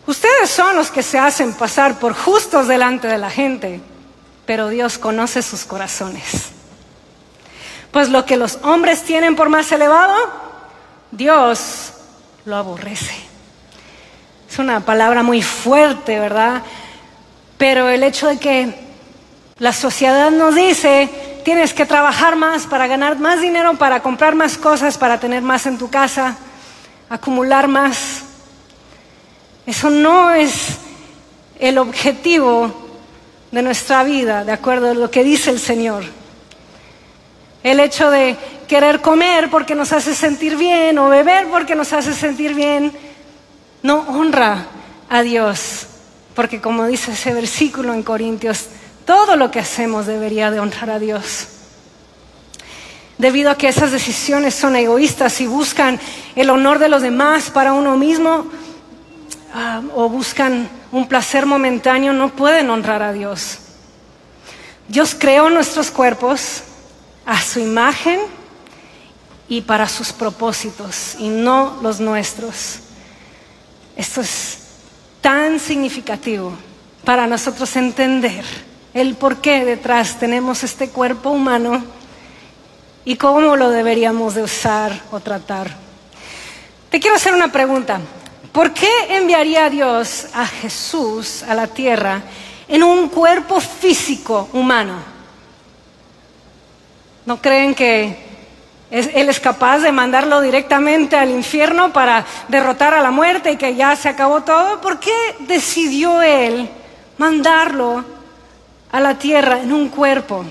ustedes 0.07 0.51
son 0.51 0.77
los 0.77 0.91
que 0.91 1.03
se 1.03 1.19
hacen 1.19 1.55
pasar 1.55 1.99
por 1.99 2.15
justos 2.15 2.69
delante 2.69 3.09
de 3.09 3.19
la 3.19 3.31
gente, 3.31 3.81
pero 4.47 4.69
Dios 4.69 4.99
conoce 4.99 5.43
sus 5.43 5.65
corazones. 5.65 6.51
Pues 7.91 8.09
lo 8.09 8.25
que 8.25 8.37
los 8.37 8.59
hombres 8.63 9.03
tienen 9.03 9.37
por 9.37 9.49
más 9.49 9.71
elevado, 9.73 10.15
Dios 11.11 11.93
lo 12.45 12.57
aborrece. 12.57 13.15
Es 14.51 14.59
una 14.59 14.81
palabra 14.81 15.23
muy 15.23 15.43
fuerte, 15.43 16.19
¿verdad? 16.19 16.63
Pero 17.59 17.89
el 17.89 18.03
hecho 18.03 18.29
de 18.29 18.39
que 18.39 18.75
la 19.59 19.73
sociedad 19.73 20.31
nos 20.31 20.55
dice 20.55 21.09
tienes 21.47 21.73
que 21.73 21.87
trabajar 21.87 22.35
más 22.35 22.67
para 22.67 22.89
ganar 22.89 23.21
más 23.21 23.41
dinero, 23.41 23.79
para 23.79 24.03
comprar 24.03 24.35
más 24.35 24.59
cosas, 24.59 24.99
para 24.99 25.21
tener 25.21 25.43
más 25.43 25.65
en 25.67 25.79
tu 25.79 25.89
casa, 25.89 26.37
acumular 27.09 27.69
más. 27.69 28.23
Eso 29.65 29.89
no 29.89 30.33
es 30.33 30.71
el 31.61 31.79
objetivo 31.79 32.89
de 33.53 33.63
nuestra 33.63 34.03
vida, 34.03 34.43
de 34.43 34.51
acuerdo 34.51 34.91
a 34.91 34.95
lo 34.95 35.09
que 35.09 35.23
dice 35.23 35.51
el 35.51 35.61
Señor. 35.61 36.03
El 37.63 37.79
hecho 37.79 38.11
de 38.11 38.37
querer 38.67 39.01
comer 39.01 39.49
porque 39.49 39.77
nos 39.77 39.93
hace 39.93 40.17
sentir 40.17 40.57
bien 40.57 40.99
o 40.99 41.11
beber 41.11 41.47
porque 41.47 41.77
nos 41.77 41.93
hace 41.93 42.13
sentir 42.13 42.55
bien, 42.55 42.91
no 43.85 44.01
honra 44.01 44.67
a 45.09 45.23
Dios. 45.23 45.87
Porque 46.35 46.61
como 46.61 46.87
dice 46.87 47.13
ese 47.13 47.33
versículo 47.33 47.95
en 47.95 48.03
Corintios, 48.03 48.67
todo 49.07 49.37
lo 49.37 49.51
que 49.51 49.61
hacemos 49.61 50.07
debería 50.07 50.51
de 50.51 50.61
honrar 50.61 50.91
a 50.91 50.99
Dios. 50.99 51.47
Debido 53.19 53.51
a 53.51 53.57
que 53.57 53.69
esas 53.69 53.93
decisiones 53.93 54.55
son 54.55 54.77
egoístas 54.77 55.41
y 55.41 55.47
buscan 55.47 55.99
el 56.35 56.51
honor 56.51 56.79
de 56.79 56.91
los 56.91 57.01
demás 57.01 57.49
para 57.51 57.73
uno 57.73 57.97
mismo 57.97 58.47
ah, 59.55 59.81
o 59.95 60.11
buscan 60.11 60.69
un 60.93 61.09
placer 61.09 61.47
momentáneo, 61.47 62.13
no 62.13 62.31
pueden 62.31 62.69
honrar 62.69 63.03
a 63.03 63.13
Dios. 63.13 63.59
Dios 64.89 65.17
creó 65.19 65.49
nuestros 65.51 65.91
cuerpos 65.91 66.63
a 67.25 67.41
su 67.41 67.61
imagen 67.61 68.21
y 69.49 69.63
para 69.63 69.89
sus 69.89 70.13
propósitos 70.13 71.17
y 71.19 71.29
no 71.29 71.79
los 71.81 72.01
nuestros. 72.01 72.81
Esto 73.97 74.21
es 74.21 74.59
tan 75.21 75.59
significativo 75.59 76.53
para 77.05 77.27
nosotros 77.27 77.75
entender 77.77 78.45
el 78.97 79.15
por 79.15 79.43
qué 79.43 79.63
detrás 79.67 80.19
tenemos 80.19 80.65
este 80.65 80.89
cuerpo 80.89 81.29
humano 81.29 81.85
y 83.05 83.17
cómo 83.17 83.55
lo 83.55 83.69
deberíamos 83.69 84.35
de 84.35 84.43
usar 84.43 84.99
o 85.11 85.21
tratar. 85.21 85.71
Te 86.89 86.99
quiero 86.99 87.17
hacer 87.17 87.35
una 87.35 87.53
pregunta. 87.53 88.01
¿Por 88.53 88.73
qué 88.73 88.89
enviaría 89.11 89.69
Dios 89.69 90.29
a 90.33 90.47
Jesús 90.47 91.43
a 91.43 91.53
la 91.53 91.67
tierra 91.67 92.23
en 92.69 92.83
un 92.83 93.11
cuerpo 93.11 93.61
físico 93.61 94.49
humano? 94.55 94.95
¿No 97.27 97.37
creen 97.43 97.75
que 97.75 98.17
Él 98.91 99.29
es 99.29 99.41
capaz 99.41 99.81
de 99.81 99.93
mandarlo 99.93 100.41
directamente 100.41 101.17
al 101.17 101.29
infierno 101.29 101.93
para 101.93 102.25
derrotar 102.49 102.95
a 102.95 103.03
la 103.03 103.11
muerte 103.11 103.53
y 103.53 103.57
que 103.59 103.75
ya 103.75 103.95
se 103.95 104.09
acabó 104.09 104.43
todo? 104.43 104.81
¿Por 104.81 104.99
qué 105.01 105.13
decidió 105.41 106.23
Él 106.23 106.71
mandarlo 107.19 108.16
a 108.97 109.01
la 109.01 109.19
tierra 109.19 109.61
en 109.61 109.75
un 109.75 109.91
cuerpo. 109.91 110.43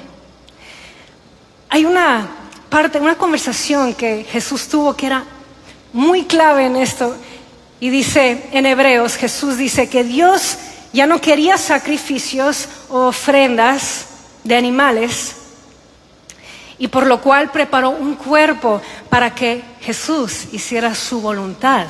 Hay 1.67 1.83
una 1.83 2.27
parte, 2.69 2.99
una 2.99 3.17
conversación 3.17 3.95
que 3.95 4.23
Jesús 4.23 4.67
tuvo 4.67 4.95
que 4.95 5.07
era 5.07 5.23
muy 5.91 6.25
clave 6.25 6.67
en 6.67 6.75
esto. 6.75 7.15
Y 7.79 7.89
dice 7.89 8.47
en 8.51 8.67
Hebreos, 8.67 9.15
Jesús 9.15 9.57
dice 9.57 9.89
que 9.89 10.03
Dios 10.03 10.59
ya 10.93 11.07
no 11.07 11.19
quería 11.19 11.57
sacrificios 11.57 12.67
o 12.87 13.07
ofrendas 13.07 14.05
de 14.43 14.55
animales, 14.55 15.37
y 16.77 16.87
por 16.87 17.07
lo 17.07 17.21
cual 17.21 17.49
preparó 17.49 17.89
un 17.89 18.13
cuerpo 18.13 18.79
para 19.09 19.33
que 19.33 19.63
Jesús 19.81 20.49
hiciera 20.51 20.93
su 20.93 21.19
voluntad. 21.19 21.87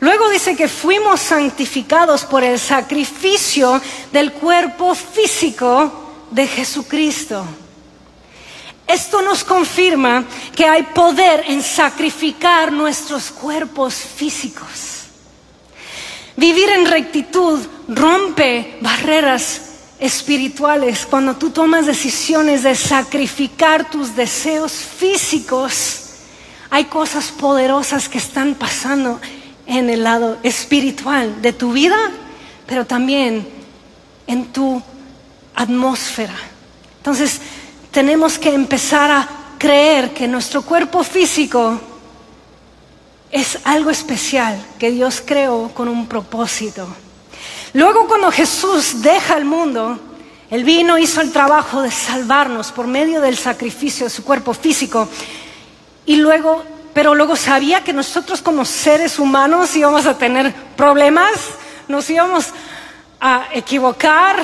Luego 0.00 0.30
dice 0.30 0.56
que 0.56 0.68
fuimos 0.68 1.20
santificados 1.20 2.24
por 2.24 2.44
el 2.44 2.58
sacrificio 2.58 3.80
del 4.12 4.32
cuerpo 4.32 4.94
físico 4.94 6.26
de 6.30 6.46
Jesucristo. 6.46 7.44
Esto 8.86 9.20
nos 9.22 9.44
confirma 9.44 10.24
que 10.54 10.64
hay 10.64 10.82
poder 10.82 11.44
en 11.48 11.62
sacrificar 11.62 12.72
nuestros 12.72 13.30
cuerpos 13.30 13.94
físicos. 13.94 14.98
Vivir 16.36 16.68
en 16.70 16.86
rectitud 16.86 17.60
rompe 17.88 18.78
barreras 18.80 19.62
espirituales 19.98 21.04
cuando 21.04 21.36
tú 21.36 21.50
tomas 21.50 21.86
decisiones 21.86 22.62
de 22.62 22.76
sacrificar 22.76 23.90
tus 23.90 24.14
deseos 24.14 24.72
físicos. 24.72 26.04
Hay 26.70 26.84
cosas 26.84 27.32
poderosas 27.32 28.08
que 28.08 28.18
están 28.18 28.54
pasando 28.54 29.20
en 29.68 29.90
el 29.90 30.02
lado 30.02 30.38
espiritual 30.42 31.40
de 31.42 31.52
tu 31.52 31.72
vida, 31.72 31.96
pero 32.66 32.86
también 32.86 33.46
en 34.26 34.46
tu 34.46 34.82
atmósfera. 35.54 36.34
Entonces, 36.96 37.40
tenemos 37.90 38.38
que 38.38 38.52
empezar 38.52 39.10
a 39.10 39.28
creer 39.58 40.14
que 40.14 40.26
nuestro 40.26 40.62
cuerpo 40.62 41.04
físico 41.04 41.80
es 43.30 43.58
algo 43.64 43.90
especial 43.90 44.58
que 44.78 44.90
Dios 44.90 45.22
creó 45.24 45.70
con 45.74 45.88
un 45.88 46.06
propósito. 46.06 46.88
Luego 47.74 48.08
cuando 48.08 48.30
Jesús 48.30 49.02
deja 49.02 49.36
el 49.36 49.44
mundo, 49.44 49.98
Él 50.50 50.64
vino, 50.64 50.96
hizo 50.96 51.20
el 51.20 51.30
trabajo 51.30 51.82
de 51.82 51.90
salvarnos 51.90 52.72
por 52.72 52.86
medio 52.86 53.20
del 53.20 53.36
sacrificio 53.36 54.06
de 54.06 54.10
su 54.10 54.24
cuerpo 54.24 54.54
físico 54.54 55.06
y 56.06 56.16
luego 56.16 56.64
pero 56.98 57.14
luego 57.14 57.36
sabía 57.36 57.84
que 57.84 57.92
nosotros 57.92 58.42
como 58.42 58.64
seres 58.64 59.20
humanos 59.20 59.76
íbamos 59.76 60.04
a 60.04 60.18
tener 60.18 60.52
problemas, 60.76 61.30
nos 61.86 62.10
íbamos 62.10 62.46
a 63.20 63.46
equivocar, 63.52 64.34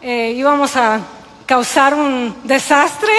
eh, 0.00 0.32
íbamos 0.36 0.76
a 0.76 1.00
causar 1.44 1.92
un 1.94 2.36
desastre. 2.44 3.10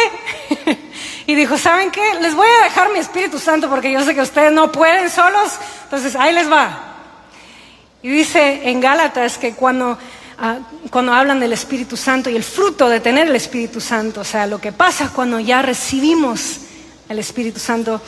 y 1.28 1.36
dijo, 1.36 1.58
¿saben 1.58 1.92
qué? 1.92 2.14
Les 2.22 2.34
voy 2.34 2.48
a 2.48 2.64
dejar 2.64 2.90
mi 2.94 3.00
Espíritu 3.00 3.38
Santo 3.38 3.70
porque 3.70 3.92
yo 3.92 4.02
sé 4.02 4.16
que 4.16 4.22
ustedes 4.22 4.54
no 4.54 4.72
pueden 4.72 5.10
solos, 5.10 5.60
entonces 5.84 6.16
ahí 6.16 6.34
les 6.34 6.50
va. 6.50 6.96
Y 8.02 8.08
dice 8.12 8.70
en 8.70 8.80
Gálatas 8.80 9.38
que 9.38 9.56
cuando, 9.56 9.98
ah, 10.40 10.60
cuando 10.90 11.12
hablan 11.12 11.42
del 11.42 11.52
Espíritu 11.52 11.98
Santo 11.98 12.30
y 12.30 12.38
el 12.38 12.46
fruto 12.46 12.88
de 12.88 13.02
tener 13.02 13.28
el 13.28 13.36
Espíritu 13.36 13.82
Santo, 13.82 14.22
o 14.22 14.24
sea, 14.24 14.48
lo 14.48 14.62
que 14.62 14.72
pasa 14.72 15.12
cuando 15.14 15.42
ya 15.42 15.62
recibimos 15.62 16.60
el 17.10 17.20
Espíritu 17.20 17.60
Santo, 17.60 18.00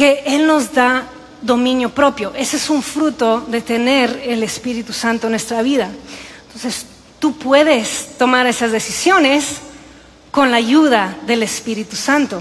que 0.00 0.22
Él 0.24 0.46
nos 0.46 0.72
da 0.72 1.06
dominio 1.42 1.90
propio. 1.90 2.32
Ese 2.34 2.56
es 2.56 2.70
un 2.70 2.82
fruto 2.82 3.44
de 3.48 3.60
tener 3.60 4.22
el 4.24 4.42
Espíritu 4.42 4.94
Santo 4.94 5.26
en 5.26 5.32
nuestra 5.32 5.60
vida. 5.60 5.90
Entonces, 6.46 6.86
tú 7.18 7.36
puedes 7.36 8.16
tomar 8.16 8.46
esas 8.46 8.72
decisiones 8.72 9.56
con 10.30 10.50
la 10.50 10.56
ayuda 10.56 11.18
del 11.26 11.42
Espíritu 11.42 11.96
Santo. 11.96 12.40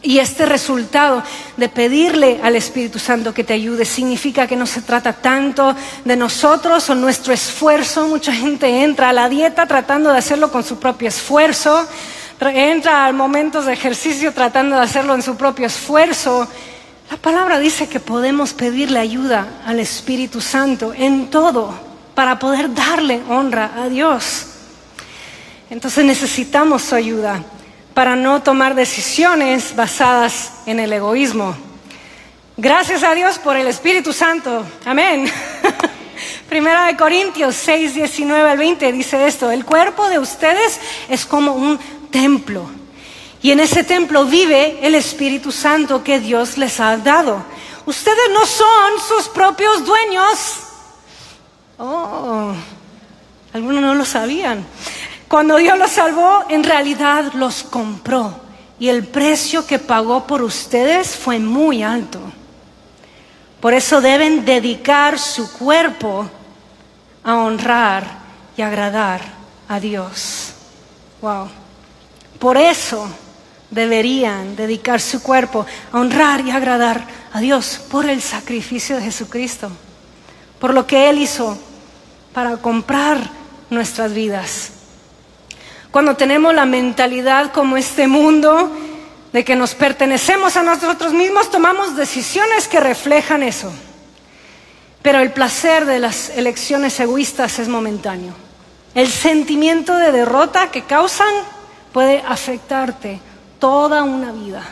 Y 0.00 0.20
este 0.20 0.46
resultado 0.46 1.22
de 1.58 1.68
pedirle 1.68 2.40
al 2.42 2.56
Espíritu 2.56 2.98
Santo 2.98 3.34
que 3.34 3.44
te 3.44 3.52
ayude 3.52 3.84
significa 3.84 4.46
que 4.46 4.56
no 4.56 4.64
se 4.64 4.80
trata 4.80 5.12
tanto 5.12 5.76
de 6.06 6.16
nosotros 6.16 6.88
o 6.88 6.94
nuestro 6.94 7.34
esfuerzo. 7.34 8.08
Mucha 8.08 8.32
gente 8.32 8.82
entra 8.82 9.10
a 9.10 9.12
la 9.12 9.28
dieta 9.28 9.66
tratando 9.66 10.10
de 10.10 10.16
hacerlo 10.16 10.50
con 10.50 10.64
su 10.64 10.78
propio 10.78 11.08
esfuerzo, 11.08 11.86
entra 12.40 13.06
a 13.06 13.12
momentos 13.12 13.66
de 13.66 13.72
ejercicio 13.72 14.32
tratando 14.32 14.76
de 14.76 14.82
hacerlo 14.82 15.14
en 15.14 15.22
su 15.22 15.36
propio 15.36 15.66
esfuerzo. 15.66 16.46
La 17.10 17.16
palabra 17.16 17.58
dice 17.58 17.88
que 17.88 18.00
podemos 18.00 18.52
pedirle 18.52 18.98
ayuda 18.98 19.46
al 19.66 19.80
Espíritu 19.80 20.40
Santo 20.40 20.92
en 20.94 21.30
todo 21.30 21.74
para 22.14 22.38
poder 22.38 22.72
darle 22.74 23.22
honra 23.28 23.72
a 23.76 23.88
Dios. 23.88 24.46
Entonces 25.70 26.04
necesitamos 26.04 26.82
su 26.82 26.94
ayuda 26.94 27.42
para 27.94 28.16
no 28.16 28.42
tomar 28.42 28.74
decisiones 28.74 29.74
basadas 29.74 30.52
en 30.66 30.80
el 30.80 30.92
egoísmo. 30.92 31.56
Gracias 32.56 33.02
a 33.02 33.14
Dios 33.14 33.38
por 33.38 33.56
el 33.56 33.66
Espíritu 33.66 34.12
Santo. 34.12 34.64
Amén. 34.84 35.28
Primera 36.48 36.86
de 36.86 36.96
Corintios 36.96 37.56
6, 37.56 37.94
19 37.94 38.50
al 38.50 38.58
20 38.58 38.92
dice 38.92 39.26
esto, 39.26 39.50
el 39.50 39.64
cuerpo 39.64 40.08
de 40.08 40.18
ustedes 40.18 40.80
es 41.08 41.24
como 41.26 41.52
un 41.52 41.78
templo 42.14 42.70
y 43.42 43.50
en 43.50 43.58
ese 43.58 43.82
templo 43.82 44.24
vive 44.24 44.78
el 44.86 44.94
Espíritu 44.94 45.50
Santo 45.50 46.04
que 46.04 46.20
Dios 46.20 46.56
les 46.56 46.78
ha 46.78 46.96
dado. 46.96 47.44
Ustedes 47.84 48.30
no 48.32 48.46
son 48.46 48.92
sus 49.06 49.28
propios 49.28 49.84
dueños. 49.84 50.60
Oh, 51.76 52.52
algunos 53.52 53.82
no 53.82 53.94
lo 53.94 54.04
sabían. 54.04 54.64
Cuando 55.26 55.56
Dios 55.56 55.76
los 55.76 55.90
salvó, 55.90 56.44
en 56.48 56.62
realidad 56.62 57.32
los 57.34 57.64
compró. 57.64 58.32
Y 58.78 58.88
el 58.88 59.08
precio 59.08 59.66
que 59.66 59.80
pagó 59.80 60.24
por 60.24 60.40
ustedes 60.40 61.16
fue 61.16 61.40
muy 61.40 61.82
alto. 61.82 62.20
Por 63.60 63.74
eso 63.74 64.00
deben 64.00 64.44
dedicar 64.44 65.18
su 65.18 65.52
cuerpo 65.52 66.30
a 67.24 67.34
honrar 67.38 68.04
y 68.56 68.62
agradar 68.62 69.20
a 69.68 69.80
Dios. 69.80 70.52
Wow. 71.20 71.63
Por 72.38 72.56
eso 72.56 73.08
deberían 73.70 74.56
dedicar 74.56 75.00
su 75.00 75.22
cuerpo 75.22 75.66
a 75.92 75.98
honrar 75.98 76.40
y 76.46 76.50
agradar 76.50 77.06
a 77.32 77.40
Dios 77.40 77.80
por 77.90 78.08
el 78.08 78.22
sacrificio 78.22 78.96
de 78.96 79.02
Jesucristo, 79.02 79.70
por 80.58 80.72
lo 80.72 80.86
que 80.86 81.08
Él 81.10 81.18
hizo 81.18 81.58
para 82.32 82.56
comprar 82.56 83.18
nuestras 83.70 84.14
vidas. 84.14 84.70
Cuando 85.90 86.16
tenemos 86.16 86.54
la 86.54 86.66
mentalidad 86.66 87.52
como 87.52 87.76
este 87.76 88.08
mundo 88.08 88.70
de 89.32 89.44
que 89.44 89.56
nos 89.56 89.74
pertenecemos 89.74 90.56
a 90.56 90.62
nosotros 90.62 91.12
mismos, 91.12 91.50
tomamos 91.50 91.96
decisiones 91.96 92.68
que 92.68 92.80
reflejan 92.80 93.42
eso. 93.42 93.72
Pero 95.02 95.20
el 95.20 95.32
placer 95.32 95.84
de 95.84 95.98
las 95.98 96.30
elecciones 96.30 96.98
egoístas 96.98 97.58
es 97.58 97.68
momentáneo. 97.68 98.32
El 98.94 99.08
sentimiento 99.08 99.96
de 99.96 100.12
derrota 100.12 100.70
que 100.70 100.82
causan 100.82 101.32
puede 101.94 102.24
afectarte 102.26 103.20
toda 103.60 104.02
una 104.02 104.32
vida. 104.32 104.64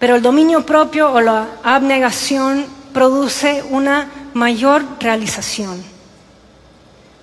Pero 0.00 0.16
el 0.16 0.22
dominio 0.22 0.66
propio 0.66 1.12
o 1.12 1.20
la 1.20 1.46
abnegación 1.62 2.66
produce 2.92 3.62
una 3.70 4.10
mayor 4.34 4.84
realización. 4.98 5.80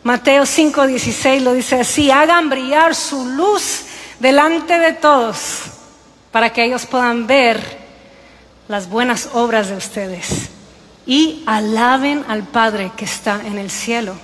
Mateo 0.04 0.46
5:16 0.46 1.42
lo 1.42 1.52
dice 1.52 1.82
así, 1.82 2.10
hagan 2.10 2.50
brillar 2.50 2.96
su 2.96 3.26
luz 3.26 3.82
delante 4.22 4.80
de 4.80 4.94
todos 4.94 5.64
para 6.32 6.54
que 6.54 6.64
ellos 6.64 6.86
puedan 6.86 7.28
ver 7.28 7.60
las 8.70 8.88
buenas 8.88 9.32
obras 9.34 9.68
de 9.68 9.76
ustedes 9.76 10.50
y 11.06 11.44
alaben 11.46 12.24
al 12.30 12.44
Padre 12.44 12.94
que 12.96 13.04
está 13.04 13.42
en 13.46 13.58
el 13.58 13.70
cielo. 13.70 14.16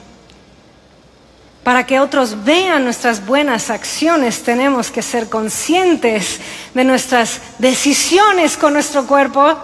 Para 1.63 1.85
que 1.85 1.99
otros 1.99 2.43
vean 2.43 2.83
nuestras 2.83 3.25
buenas 3.25 3.69
acciones 3.69 4.41
tenemos 4.41 4.89
que 4.89 5.03
ser 5.03 5.29
conscientes 5.29 6.39
de 6.73 6.83
nuestras 6.83 7.39
decisiones 7.59 8.57
con 8.57 8.73
nuestro 8.73 9.05
cuerpo 9.05 9.55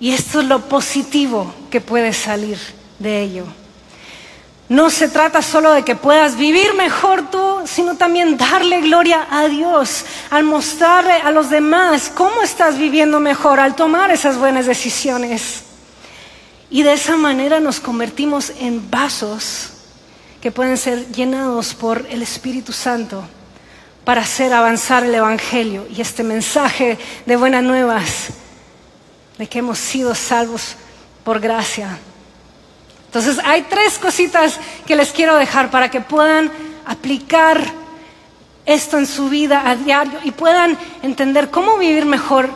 y 0.00 0.12
esto 0.12 0.40
es 0.40 0.46
lo 0.46 0.60
positivo 0.60 1.54
que 1.70 1.82
puede 1.82 2.14
salir 2.14 2.58
de 2.98 3.20
ello. 3.20 3.44
No 4.70 4.88
se 4.88 5.10
trata 5.10 5.42
solo 5.42 5.74
de 5.74 5.82
que 5.82 5.94
puedas 5.94 6.36
vivir 6.36 6.72
mejor 6.72 7.30
tú, 7.30 7.60
sino 7.66 7.96
también 7.96 8.38
darle 8.38 8.80
gloria 8.80 9.26
a 9.30 9.46
Dios, 9.46 10.06
al 10.30 10.44
mostrarle 10.44 11.12
a 11.12 11.30
los 11.30 11.50
demás 11.50 12.10
cómo 12.14 12.40
estás 12.40 12.78
viviendo 12.78 13.20
mejor, 13.20 13.60
al 13.60 13.76
tomar 13.76 14.10
esas 14.10 14.38
buenas 14.38 14.64
decisiones. 14.64 15.64
Y 16.70 16.82
de 16.82 16.94
esa 16.94 17.18
manera 17.18 17.60
nos 17.60 17.78
convertimos 17.78 18.52
en 18.58 18.90
vasos 18.90 19.73
que 20.44 20.52
pueden 20.52 20.76
ser 20.76 21.10
llenados 21.10 21.72
por 21.72 22.06
el 22.10 22.20
Espíritu 22.20 22.70
Santo 22.70 23.24
para 24.04 24.20
hacer 24.20 24.52
avanzar 24.52 25.02
el 25.02 25.14
Evangelio 25.14 25.86
y 25.88 26.02
este 26.02 26.22
mensaje 26.22 26.98
de 27.24 27.36
buenas 27.36 27.62
nuevas 27.62 28.26
de 29.38 29.46
que 29.46 29.60
hemos 29.60 29.78
sido 29.78 30.14
salvos 30.14 30.76
por 31.24 31.40
gracia. 31.40 31.98
Entonces 33.06 33.38
hay 33.42 33.62
tres 33.62 33.96
cositas 33.96 34.60
que 34.86 34.94
les 34.94 35.12
quiero 35.12 35.34
dejar 35.36 35.70
para 35.70 35.90
que 35.90 36.02
puedan 36.02 36.52
aplicar 36.84 37.64
esto 38.66 38.98
en 38.98 39.06
su 39.06 39.30
vida 39.30 39.62
a 39.66 39.76
diario 39.76 40.18
y 40.24 40.30
puedan 40.30 40.76
entender 41.02 41.48
cómo 41.50 41.78
vivir 41.78 42.04
mejor 42.04 42.50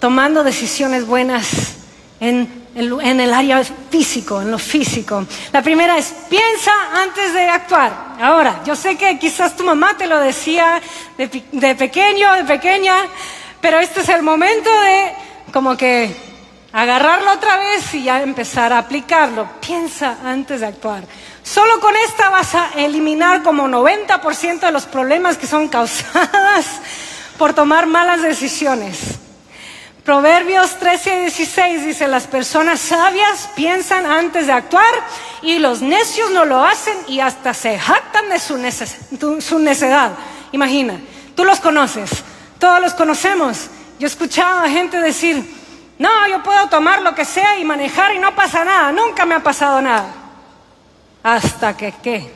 tomando 0.00 0.44
decisiones 0.44 1.06
buenas 1.06 1.76
en, 2.20 2.65
el 2.76 3.32
área 3.32 3.62
físico, 3.64 4.42
en 4.42 4.50
lo 4.50 4.58
físico. 4.58 5.24
La 5.52 5.62
primera 5.62 5.96
es, 5.96 6.14
piensa 6.28 6.72
antes 6.94 7.32
de 7.32 7.48
actuar. 7.48 8.16
Ahora, 8.20 8.60
yo 8.64 8.76
sé 8.76 8.96
que 8.96 9.18
quizás 9.18 9.56
tu 9.56 9.64
mamá 9.64 9.96
te 9.96 10.06
lo 10.06 10.20
decía 10.20 10.80
de, 11.16 11.44
de 11.52 11.74
pequeño, 11.74 12.32
de 12.34 12.44
pequeña, 12.44 12.94
pero 13.60 13.78
este 13.78 14.00
es 14.00 14.08
el 14.10 14.22
momento 14.22 14.70
de 14.70 15.12
como 15.52 15.76
que 15.76 16.14
agarrarlo 16.72 17.32
otra 17.32 17.56
vez 17.56 17.94
y 17.94 18.04
ya 18.04 18.22
empezar 18.22 18.72
a 18.72 18.78
aplicarlo. 18.78 19.48
Piensa 19.60 20.18
antes 20.22 20.60
de 20.60 20.66
actuar. 20.66 21.04
Solo 21.42 21.80
con 21.80 21.94
esta 21.96 22.28
vas 22.28 22.54
a 22.54 22.72
eliminar 22.76 23.42
como 23.42 23.68
90% 23.68 24.60
de 24.60 24.72
los 24.72 24.84
problemas 24.84 25.38
que 25.38 25.46
son 25.46 25.68
causadas 25.68 26.66
por 27.38 27.54
tomar 27.54 27.86
malas 27.86 28.20
decisiones. 28.20 29.25
Proverbios 30.06 30.78
13 30.78 31.16
y 31.16 31.20
16 31.22 31.84
dice, 31.84 32.06
las 32.06 32.28
personas 32.28 32.78
sabias 32.78 33.50
piensan 33.56 34.06
antes 34.06 34.46
de 34.46 34.52
actuar 34.52 34.94
y 35.42 35.58
los 35.58 35.82
necios 35.82 36.30
no 36.30 36.44
lo 36.44 36.64
hacen 36.64 36.96
y 37.08 37.18
hasta 37.18 37.52
se 37.52 37.76
jactan 37.76 38.28
de 38.28 38.38
su, 38.38 38.56
su 39.40 39.58
necedad. 39.58 40.12
Imagina, 40.52 41.00
tú 41.34 41.44
los 41.44 41.58
conoces, 41.58 42.08
todos 42.60 42.80
los 42.80 42.94
conocemos. 42.94 43.66
Yo 43.98 44.06
escuchaba 44.06 44.62
a 44.62 44.68
gente 44.68 45.00
decir, 45.00 45.44
no, 45.98 46.28
yo 46.28 46.40
puedo 46.40 46.68
tomar 46.68 47.02
lo 47.02 47.12
que 47.16 47.24
sea 47.24 47.58
y 47.58 47.64
manejar 47.64 48.14
y 48.14 48.20
no 48.20 48.32
pasa 48.36 48.64
nada. 48.64 48.92
Nunca 48.92 49.26
me 49.26 49.34
ha 49.34 49.42
pasado 49.42 49.82
nada. 49.82 50.06
Hasta 51.24 51.76
que, 51.76 51.92
¿qué? 52.00 52.32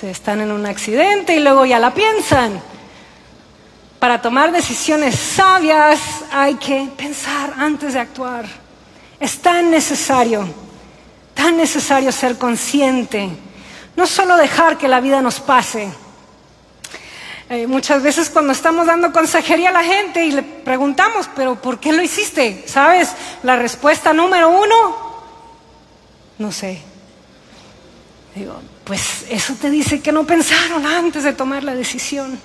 Están 0.00 0.42
en 0.42 0.52
un 0.52 0.64
accidente 0.64 1.34
y 1.34 1.40
luego 1.40 1.66
ya 1.66 1.80
la 1.80 1.92
piensan. 1.92 2.62
Para 3.98 4.20
tomar 4.20 4.52
decisiones 4.52 5.18
sabias 5.18 6.00
hay 6.30 6.54
que 6.56 6.88
pensar 6.96 7.54
antes 7.56 7.94
de 7.94 8.00
actuar. 8.00 8.44
Es 9.18 9.38
tan 9.38 9.70
necesario, 9.70 10.46
tan 11.34 11.56
necesario 11.56 12.12
ser 12.12 12.36
consciente. 12.38 13.30
No 13.96 14.06
solo 14.06 14.36
dejar 14.36 14.76
que 14.76 14.88
la 14.88 15.00
vida 15.00 15.22
nos 15.22 15.40
pase 15.40 15.90
eh, 17.48 17.68
muchas 17.68 18.02
veces 18.02 18.28
cuando 18.28 18.52
estamos 18.52 18.86
dando 18.86 19.12
consejería 19.12 19.68
a 19.68 19.72
la 19.72 19.84
gente 19.84 20.24
y 20.24 20.32
le 20.32 20.42
preguntamos, 20.42 21.30
pero 21.36 21.54
¿por 21.54 21.78
qué 21.78 21.92
lo 21.92 22.02
hiciste? 22.02 22.64
¿Sabes? 22.66 23.12
La 23.44 23.54
respuesta 23.54 24.12
número 24.12 24.50
uno, 24.50 24.96
no 26.38 26.50
sé. 26.50 26.82
Digo, 28.34 28.60
pues 28.82 29.26
eso 29.30 29.54
te 29.60 29.70
dice 29.70 30.00
que 30.00 30.10
no 30.10 30.24
pensaron 30.24 30.84
antes 30.84 31.22
de 31.22 31.34
tomar 31.34 31.62
la 31.62 31.76
decisión. 31.76 32.36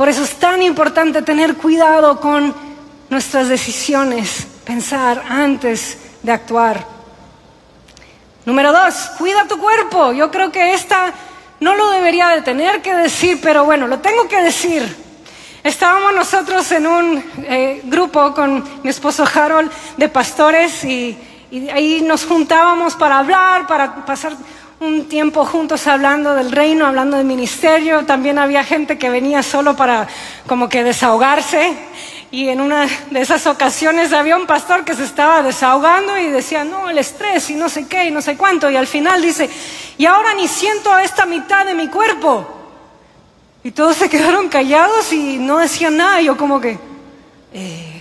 Por 0.00 0.08
eso 0.08 0.22
es 0.22 0.36
tan 0.36 0.62
importante 0.62 1.20
tener 1.20 1.58
cuidado 1.58 2.18
con 2.18 2.54
nuestras 3.10 3.48
decisiones, 3.50 4.46
pensar 4.64 5.22
antes 5.28 5.98
de 6.22 6.32
actuar. 6.32 6.86
Número 8.46 8.72
dos, 8.72 8.94
cuida 9.18 9.46
tu 9.46 9.58
cuerpo. 9.58 10.12
Yo 10.14 10.30
creo 10.30 10.50
que 10.50 10.72
esta 10.72 11.12
no 11.60 11.76
lo 11.76 11.90
debería 11.90 12.28
de 12.28 12.40
tener 12.40 12.80
que 12.80 12.94
decir, 12.94 13.40
pero 13.42 13.66
bueno, 13.66 13.86
lo 13.86 13.98
tengo 13.98 14.26
que 14.26 14.40
decir. 14.40 14.82
Estábamos 15.62 16.14
nosotros 16.14 16.72
en 16.72 16.86
un 16.86 17.22
eh, 17.42 17.82
grupo 17.84 18.32
con 18.32 18.64
mi 18.82 18.88
esposo 18.88 19.26
Harold 19.34 19.70
de 19.98 20.08
pastores 20.08 20.82
y, 20.82 21.14
y 21.50 21.68
ahí 21.68 22.00
nos 22.00 22.24
juntábamos 22.24 22.94
para 22.94 23.18
hablar, 23.18 23.66
para 23.66 24.02
pasar 24.06 24.32
un 24.80 25.08
tiempo 25.08 25.44
juntos 25.44 25.86
hablando 25.86 26.34
del 26.34 26.52
reino, 26.52 26.86
hablando 26.86 27.18
del 27.18 27.26
ministerio. 27.26 28.06
También 28.06 28.38
había 28.38 28.64
gente 28.64 28.96
que 28.96 29.10
venía 29.10 29.42
solo 29.42 29.76
para 29.76 30.08
como 30.46 30.70
que 30.70 30.82
desahogarse. 30.82 31.76
Y 32.30 32.48
en 32.48 32.62
una 32.62 32.86
de 33.10 33.20
esas 33.20 33.46
ocasiones 33.46 34.14
había 34.14 34.36
un 34.36 34.46
pastor 34.46 34.84
que 34.84 34.94
se 34.94 35.04
estaba 35.04 35.42
desahogando 35.42 36.16
y 36.16 36.28
decía, 36.28 36.64
no, 36.64 36.88
el 36.88 36.96
estrés 36.96 37.50
y 37.50 37.56
no 37.56 37.68
sé 37.68 37.88
qué 37.88 38.06
y 38.06 38.10
no 38.10 38.22
sé 38.22 38.38
cuánto. 38.38 38.70
Y 38.70 38.76
al 38.76 38.86
final 38.86 39.20
dice, 39.20 39.50
y 39.98 40.06
ahora 40.06 40.32
ni 40.32 40.48
siento 40.48 40.96
esta 40.98 41.26
mitad 41.26 41.66
de 41.66 41.74
mi 41.74 41.88
cuerpo. 41.88 42.48
Y 43.62 43.72
todos 43.72 43.96
se 43.96 44.08
quedaron 44.08 44.48
callados 44.48 45.12
y 45.12 45.36
no 45.36 45.58
decían 45.58 45.98
nada. 45.98 46.22
Y 46.22 46.26
yo 46.26 46.38
como 46.38 46.58
que, 46.58 46.78
eh, 47.52 48.00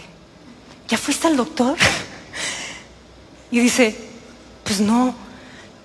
¿ya 0.87 0.97
fuiste 0.97 1.27
al 1.27 1.35
doctor? 1.35 1.75
Y 3.51 3.59
dice, 3.59 3.97
pues 4.63 4.79
no. 4.79 5.28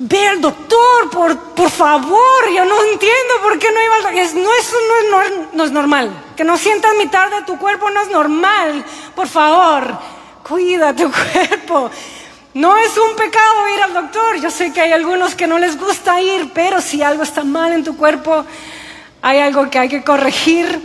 Ve 0.07 0.29
al 0.29 0.38
doctor, 0.38 1.09
por, 1.11 1.38
por 1.55 1.71
favor. 1.71 2.53
Yo 2.55 2.62
no 2.67 2.85
entiendo 2.85 3.35
por 3.43 3.59
qué 3.59 3.69
no 3.73 3.83
iba 3.83 3.97
al 3.97 4.03
doctor. 4.03 4.43
No, 4.43 4.55
eso 4.55 4.77
no 5.11 5.23
es, 5.23 5.33
no 5.55 5.64
es 5.64 5.71
normal. 5.71 6.11
Que 6.37 6.45
no 6.45 6.59
sientas 6.59 6.93
mitad 6.99 7.31
de 7.31 7.40
tu 7.47 7.57
cuerpo 7.57 7.88
no 7.88 8.03
es 8.03 8.11
normal. 8.11 8.85
Por 9.17 9.29
favor, 9.29 9.99
cuida 10.47 10.95
tu 10.95 11.11
cuerpo. 11.33 11.90
No 12.53 12.77
es 12.77 12.95
un 12.99 13.17
pecado 13.17 13.69
ir 13.75 13.83
al 13.83 13.95
doctor. 13.95 14.38
Yo 14.43 14.51
sé 14.51 14.75
que 14.75 14.83
hay 14.83 14.93
algunos 14.93 15.35
que 15.35 15.47
no 15.47 15.59
les 15.59 15.81
gusta 15.81 16.21
ir, 16.21 16.51
pero 16.53 16.83
si 16.83 17.03
algo 17.03 17.23
está 17.23 17.43
mal 17.43 17.73
en 17.73 17.83
tu 17.83 17.97
cuerpo, 17.97 18.45
hay 19.23 19.38
algo 19.38 19.71
que 19.71 19.79
hay 19.79 19.88
que 19.88 20.05
corregir. 20.05 20.83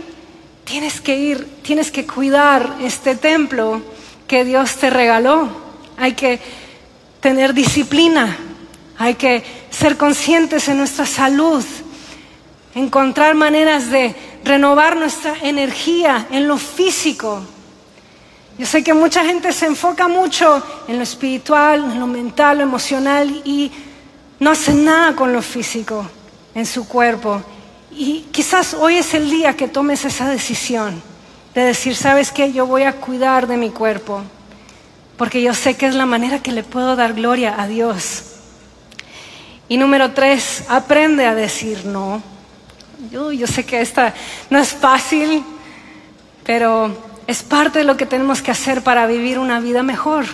Tienes 0.64 0.98
que 1.02 1.14
ir, 1.14 1.62
tienes 1.62 1.90
que 1.90 2.06
cuidar 2.06 2.76
este 2.80 3.16
templo 3.16 3.82
que 4.26 4.46
Dios 4.46 4.76
te 4.76 4.88
regaló. 4.88 5.46
Hay 5.98 6.14
que 6.14 6.40
tener 7.20 7.52
disciplina, 7.52 8.34
hay 9.00 9.14
que 9.14 9.42
ser 9.70 9.96
conscientes 9.96 10.68
en 10.68 10.76
nuestra 10.76 11.06
salud, 11.06 11.64
encontrar 12.74 13.34
maneras 13.34 13.90
de 13.90 14.14
renovar 14.44 14.94
nuestra 14.94 15.36
energía 15.40 16.26
en 16.30 16.46
lo 16.46 16.58
físico. 16.58 17.40
Yo 18.58 18.66
sé 18.66 18.84
que 18.84 18.92
mucha 18.92 19.24
gente 19.24 19.54
se 19.54 19.64
enfoca 19.64 20.06
mucho 20.06 20.62
en 20.86 20.98
lo 20.98 21.02
espiritual, 21.02 21.82
en 21.92 21.98
lo 21.98 22.06
mental, 22.06 22.58
lo 22.58 22.64
emocional 22.64 23.40
y 23.42 23.72
no 24.38 24.50
hace 24.50 24.74
nada 24.74 25.16
con 25.16 25.32
lo 25.32 25.40
físico 25.40 26.04
en 26.54 26.66
su 26.66 26.86
cuerpo. 26.86 27.40
Y 27.90 28.26
quizás 28.30 28.74
hoy 28.74 28.96
es 28.96 29.14
el 29.14 29.30
día 29.30 29.56
que 29.56 29.66
tomes 29.66 30.04
esa 30.04 30.28
decisión 30.28 31.02
de 31.54 31.62
decir, 31.62 31.96
¿sabes 31.96 32.30
qué? 32.32 32.52
Yo 32.52 32.66
voy 32.66 32.82
a 32.82 32.92
cuidar 32.92 33.46
de 33.46 33.56
mi 33.56 33.70
cuerpo 33.70 34.20
porque 35.16 35.40
yo 35.40 35.54
sé 35.54 35.74
que 35.74 35.86
es 35.86 35.94
la 35.94 36.04
manera 36.04 36.42
que 36.42 36.52
le 36.52 36.64
puedo 36.64 36.96
dar 36.96 37.14
gloria 37.14 37.54
a 37.58 37.66
Dios. 37.66 38.29
Y 39.70 39.76
número 39.76 40.10
tres, 40.10 40.64
aprende 40.68 41.24
a 41.26 41.34
decir 41.36 41.86
no. 41.86 42.20
Yo, 43.12 43.30
sé 43.46 43.64
que 43.64 43.80
esta 43.80 44.12
no 44.50 44.58
es 44.58 44.70
fácil, 44.70 45.44
pero 46.42 46.92
es 47.28 47.44
parte 47.44 47.78
de 47.78 47.84
lo 47.84 47.96
que 47.96 48.04
tenemos 48.04 48.42
que 48.42 48.50
hacer 48.50 48.82
para 48.82 49.06
vivir 49.06 49.38
una 49.38 49.60
vida 49.60 49.84
mejor. 49.84 50.24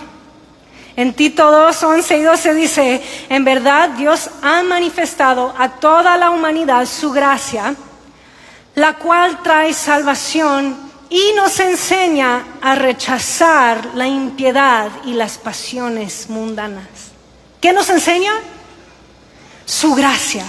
En 0.95 1.13
Tito 1.13 1.51
2, 1.51 1.83
11 1.83 2.17
y 2.17 2.21
12 2.23 2.53
dice, 2.55 3.03
en 3.29 3.45
verdad 3.45 3.89
Dios 3.89 4.27
ha 4.41 4.63
manifestado 4.63 5.53
a 5.55 5.69
toda 5.69 6.17
la 6.17 6.31
humanidad 6.31 6.87
su 6.87 7.11
gracia, 7.11 7.75
la 8.73 8.95
cual 8.95 9.43
trae 9.43 9.71
salvación 9.71 10.75
y 11.11 11.33
nos 11.35 11.59
enseña 11.59 12.43
a 12.59 12.73
rechazar 12.73 13.89
la 13.93 14.07
impiedad 14.07 14.89
y 15.05 15.13
las 15.13 15.37
pasiones 15.37 16.27
mundanas. 16.27 16.87
¿Qué 17.61 17.71
nos 17.71 17.87
enseña? 17.91 18.33
Su 19.67 19.93
gracia. 19.95 20.45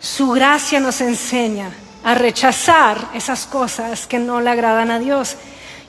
Su 0.00 0.30
gracia 0.32 0.80
nos 0.80 1.00
enseña 1.00 1.70
a 2.02 2.14
rechazar 2.16 3.10
esas 3.14 3.46
cosas 3.46 4.08
que 4.08 4.18
no 4.18 4.40
le 4.40 4.50
agradan 4.50 4.90
a 4.90 4.98
Dios. 4.98 5.36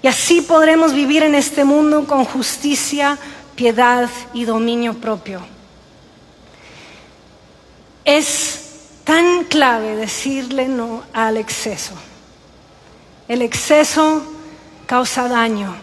Y 0.04 0.08
así 0.08 0.42
podremos 0.42 0.94
vivir 0.94 1.24
en 1.24 1.34
este 1.34 1.64
mundo 1.64 2.06
con 2.06 2.26
justicia, 2.26 3.18
piedad 3.56 4.08
y 4.32 4.46
dominio 4.46 4.94
propio. 4.94 5.42
Es 8.06 8.60
tan 9.04 9.46
clave 9.46 9.96
decirle 9.96 10.68
no 10.68 11.02
al 11.12 11.36
exceso. 11.36 11.96
El 13.28 13.42
exceso 13.42 14.22
causa 14.86 15.28
daño. 15.28 15.76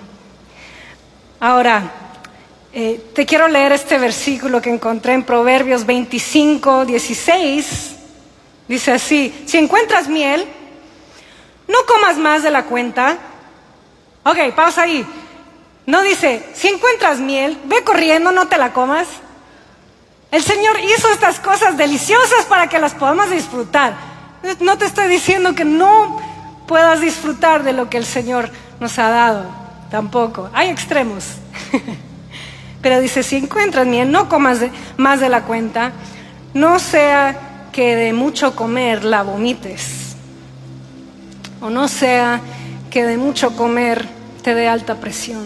Ahora, 1.40 2.05
eh, 2.78 3.02
te 3.14 3.24
quiero 3.24 3.48
leer 3.48 3.72
este 3.72 3.96
versículo 3.96 4.60
que 4.60 4.68
encontré 4.68 5.14
en 5.14 5.22
Proverbios 5.22 5.86
25, 5.86 6.84
16. 6.84 7.96
Dice 8.68 8.92
así, 8.92 9.44
si 9.46 9.56
encuentras 9.56 10.08
miel, 10.08 10.46
no 11.68 11.78
comas 11.86 12.18
más 12.18 12.42
de 12.42 12.50
la 12.50 12.64
cuenta. 12.64 13.16
Ok, 14.24 14.54
pausa 14.54 14.82
ahí. 14.82 15.06
No 15.86 16.02
dice, 16.02 16.46
si 16.52 16.68
encuentras 16.68 17.18
miel, 17.18 17.58
ve 17.64 17.82
corriendo, 17.82 18.30
no 18.30 18.46
te 18.46 18.58
la 18.58 18.74
comas. 18.74 19.08
El 20.30 20.42
Señor 20.42 20.78
hizo 20.78 21.10
estas 21.10 21.40
cosas 21.40 21.78
deliciosas 21.78 22.44
para 22.44 22.68
que 22.68 22.78
las 22.78 22.92
podamos 22.92 23.30
disfrutar. 23.30 23.96
No 24.60 24.76
te 24.76 24.84
estoy 24.84 25.08
diciendo 25.08 25.54
que 25.54 25.64
no 25.64 26.20
puedas 26.68 27.00
disfrutar 27.00 27.62
de 27.62 27.72
lo 27.72 27.88
que 27.88 27.96
el 27.96 28.04
Señor 28.04 28.50
nos 28.80 28.98
ha 28.98 29.08
dado. 29.08 29.46
Tampoco. 29.90 30.50
Hay 30.52 30.68
extremos. 30.68 31.24
Pero 32.86 33.00
dice, 33.00 33.24
si 33.24 33.34
encuentras 33.34 33.84
miel, 33.84 34.12
no 34.12 34.28
comas 34.28 34.60
más 34.96 35.18
de 35.18 35.28
la 35.28 35.42
cuenta, 35.42 35.90
no 36.54 36.78
sea 36.78 37.66
que 37.72 37.96
de 37.96 38.12
mucho 38.12 38.54
comer 38.54 39.02
la 39.02 39.24
vomites. 39.24 40.14
O 41.60 41.68
no 41.68 41.88
sea 41.88 42.40
que 42.88 43.04
de 43.04 43.16
mucho 43.16 43.56
comer 43.56 44.06
te 44.40 44.54
dé 44.54 44.68
alta 44.68 45.00
presión. 45.00 45.42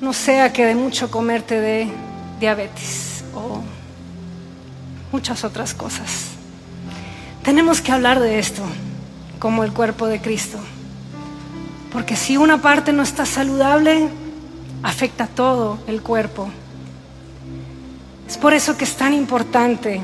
No 0.00 0.12
sea 0.12 0.52
que 0.52 0.64
de 0.64 0.76
mucho 0.76 1.10
comer 1.10 1.42
te 1.42 1.60
dé 1.60 1.88
diabetes 2.38 3.24
o 3.34 3.60
muchas 5.10 5.42
otras 5.42 5.74
cosas. 5.74 6.26
Tenemos 7.42 7.80
que 7.80 7.90
hablar 7.90 8.20
de 8.20 8.38
esto 8.38 8.62
como 9.40 9.64
el 9.64 9.72
cuerpo 9.72 10.06
de 10.06 10.20
Cristo. 10.20 10.60
Porque 11.92 12.14
si 12.14 12.36
una 12.36 12.62
parte 12.62 12.92
no 12.92 13.02
está 13.02 13.26
saludable, 13.26 14.08
afecta 14.82 15.26
todo 15.26 15.78
el 15.86 16.02
cuerpo. 16.02 16.48
Es 18.28 18.38
por 18.38 18.54
eso 18.54 18.76
que 18.76 18.84
es 18.84 18.96
tan 18.96 19.12
importante 19.12 20.00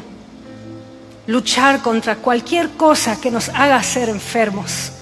luchar 1.27 1.83
contra 1.83 2.17
cualquier 2.17 2.71
cosa 2.71 3.21
que 3.21 3.31
nos 3.31 3.49
haga 3.51 3.83
ser 3.83 4.09
enfermos. 4.09 4.93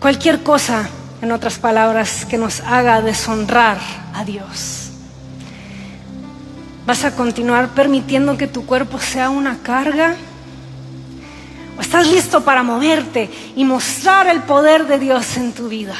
Cualquier 0.00 0.42
cosa, 0.42 0.88
en 1.22 1.32
otras 1.32 1.58
palabras, 1.58 2.24
que 2.26 2.38
nos 2.38 2.60
haga 2.60 3.00
deshonrar 3.02 3.78
a 4.14 4.24
Dios. 4.24 4.90
¿Vas 6.86 7.04
a 7.04 7.16
continuar 7.16 7.70
permitiendo 7.70 8.36
que 8.36 8.46
tu 8.46 8.64
cuerpo 8.64 8.98
sea 8.98 9.30
una 9.30 9.58
carga? 9.58 10.14
¿O 11.76 11.80
estás 11.80 12.06
listo 12.06 12.44
para 12.44 12.62
moverte 12.62 13.28
y 13.56 13.64
mostrar 13.64 14.28
el 14.28 14.42
poder 14.42 14.86
de 14.86 14.98
Dios 14.98 15.36
en 15.36 15.52
tu 15.52 15.68
vida? 15.68 15.96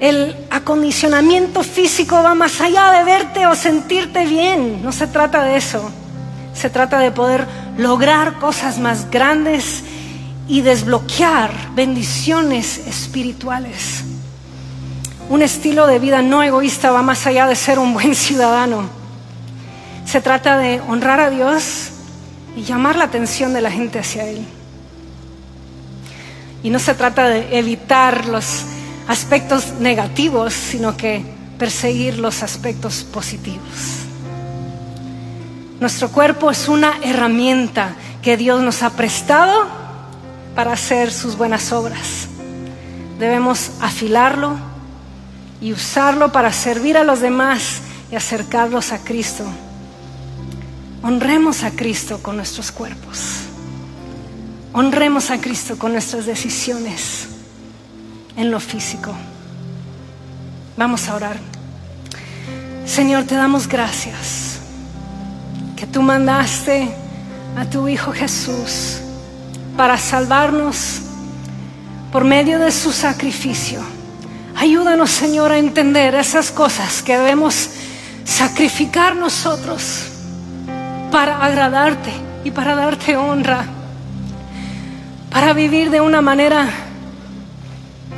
El 0.00 0.34
acondicionamiento 0.48 1.62
físico 1.62 2.22
va 2.22 2.34
más 2.34 2.58
allá 2.62 2.90
de 2.90 3.04
verte 3.04 3.46
o 3.46 3.54
sentirte 3.54 4.24
bien. 4.24 4.82
No 4.82 4.92
se 4.92 5.06
trata 5.06 5.44
de 5.44 5.58
eso. 5.58 5.92
Se 6.54 6.70
trata 6.70 6.98
de 6.98 7.10
poder 7.10 7.46
lograr 7.76 8.38
cosas 8.38 8.78
más 8.78 9.10
grandes 9.10 9.82
y 10.48 10.62
desbloquear 10.62 11.52
bendiciones 11.74 12.78
espirituales. 12.86 14.04
Un 15.28 15.42
estilo 15.42 15.86
de 15.86 15.98
vida 15.98 16.22
no 16.22 16.42
egoísta 16.42 16.90
va 16.90 17.02
más 17.02 17.26
allá 17.26 17.46
de 17.46 17.54
ser 17.54 17.78
un 17.78 17.92
buen 17.92 18.14
ciudadano. 18.16 18.88
Se 20.06 20.22
trata 20.22 20.56
de 20.56 20.80
honrar 20.88 21.20
a 21.20 21.28
Dios 21.28 21.90
y 22.56 22.62
llamar 22.62 22.96
la 22.96 23.04
atención 23.04 23.52
de 23.52 23.60
la 23.60 23.70
gente 23.70 23.98
hacia 23.98 24.24
Él. 24.24 24.46
Y 26.62 26.70
no 26.70 26.78
se 26.78 26.94
trata 26.94 27.28
de 27.28 27.58
evitar 27.58 28.24
los 28.24 28.64
aspectos 29.10 29.72
negativos, 29.80 30.54
sino 30.54 30.96
que 30.96 31.24
perseguir 31.58 32.18
los 32.18 32.42
aspectos 32.42 33.04
positivos. 33.04 34.04
Nuestro 35.80 36.10
cuerpo 36.10 36.50
es 36.50 36.68
una 36.68 36.94
herramienta 37.02 37.94
que 38.22 38.36
Dios 38.36 38.62
nos 38.62 38.82
ha 38.82 38.90
prestado 38.90 39.66
para 40.54 40.72
hacer 40.72 41.10
sus 41.10 41.36
buenas 41.36 41.72
obras. 41.72 42.28
Debemos 43.18 43.72
afilarlo 43.80 44.56
y 45.60 45.72
usarlo 45.72 46.30
para 46.32 46.52
servir 46.52 46.96
a 46.96 47.04
los 47.04 47.20
demás 47.20 47.80
y 48.10 48.16
acercarlos 48.16 48.92
a 48.92 48.98
Cristo 48.98 49.44
honremos 51.02 51.62
a 51.62 51.70
Cristo 51.70 52.18
con 52.22 52.36
nuestros 52.36 52.70
cuerpos. 52.70 53.46
honremos 54.72 55.30
a 55.30 55.40
Cristo 55.40 55.78
con 55.78 55.92
nuestras 55.92 56.26
decisiones 56.26 57.29
en 58.40 58.50
lo 58.50 58.58
físico. 58.58 59.14
Vamos 60.76 61.08
a 61.08 61.14
orar. 61.14 61.36
Señor, 62.86 63.24
te 63.24 63.34
damos 63.34 63.68
gracias 63.68 64.60
que 65.76 65.86
tú 65.86 66.00
mandaste 66.00 66.88
a 67.56 67.66
tu 67.66 67.86
Hijo 67.86 68.12
Jesús 68.12 69.00
para 69.76 69.98
salvarnos 69.98 71.02
por 72.10 72.24
medio 72.24 72.58
de 72.58 72.72
su 72.72 72.92
sacrificio. 72.92 73.82
Ayúdanos, 74.56 75.10
Señor, 75.10 75.52
a 75.52 75.58
entender 75.58 76.14
esas 76.14 76.50
cosas 76.50 77.02
que 77.02 77.18
debemos 77.18 77.70
sacrificar 78.24 79.16
nosotros 79.16 80.06
para 81.12 81.44
agradarte 81.44 82.12
y 82.44 82.50
para 82.50 82.74
darte 82.74 83.16
honra, 83.18 83.66
para 85.30 85.52
vivir 85.52 85.90
de 85.90 86.00
una 86.00 86.22
manera 86.22 86.89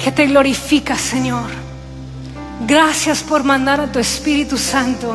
que 0.02 0.10
te 0.10 0.26
glorifica, 0.26 0.96
Señor. 0.96 1.48
Gracias 2.66 3.22
por 3.22 3.44
mandar 3.44 3.80
a 3.80 3.92
tu 3.92 3.98
Espíritu 3.98 4.58
Santo. 4.58 5.14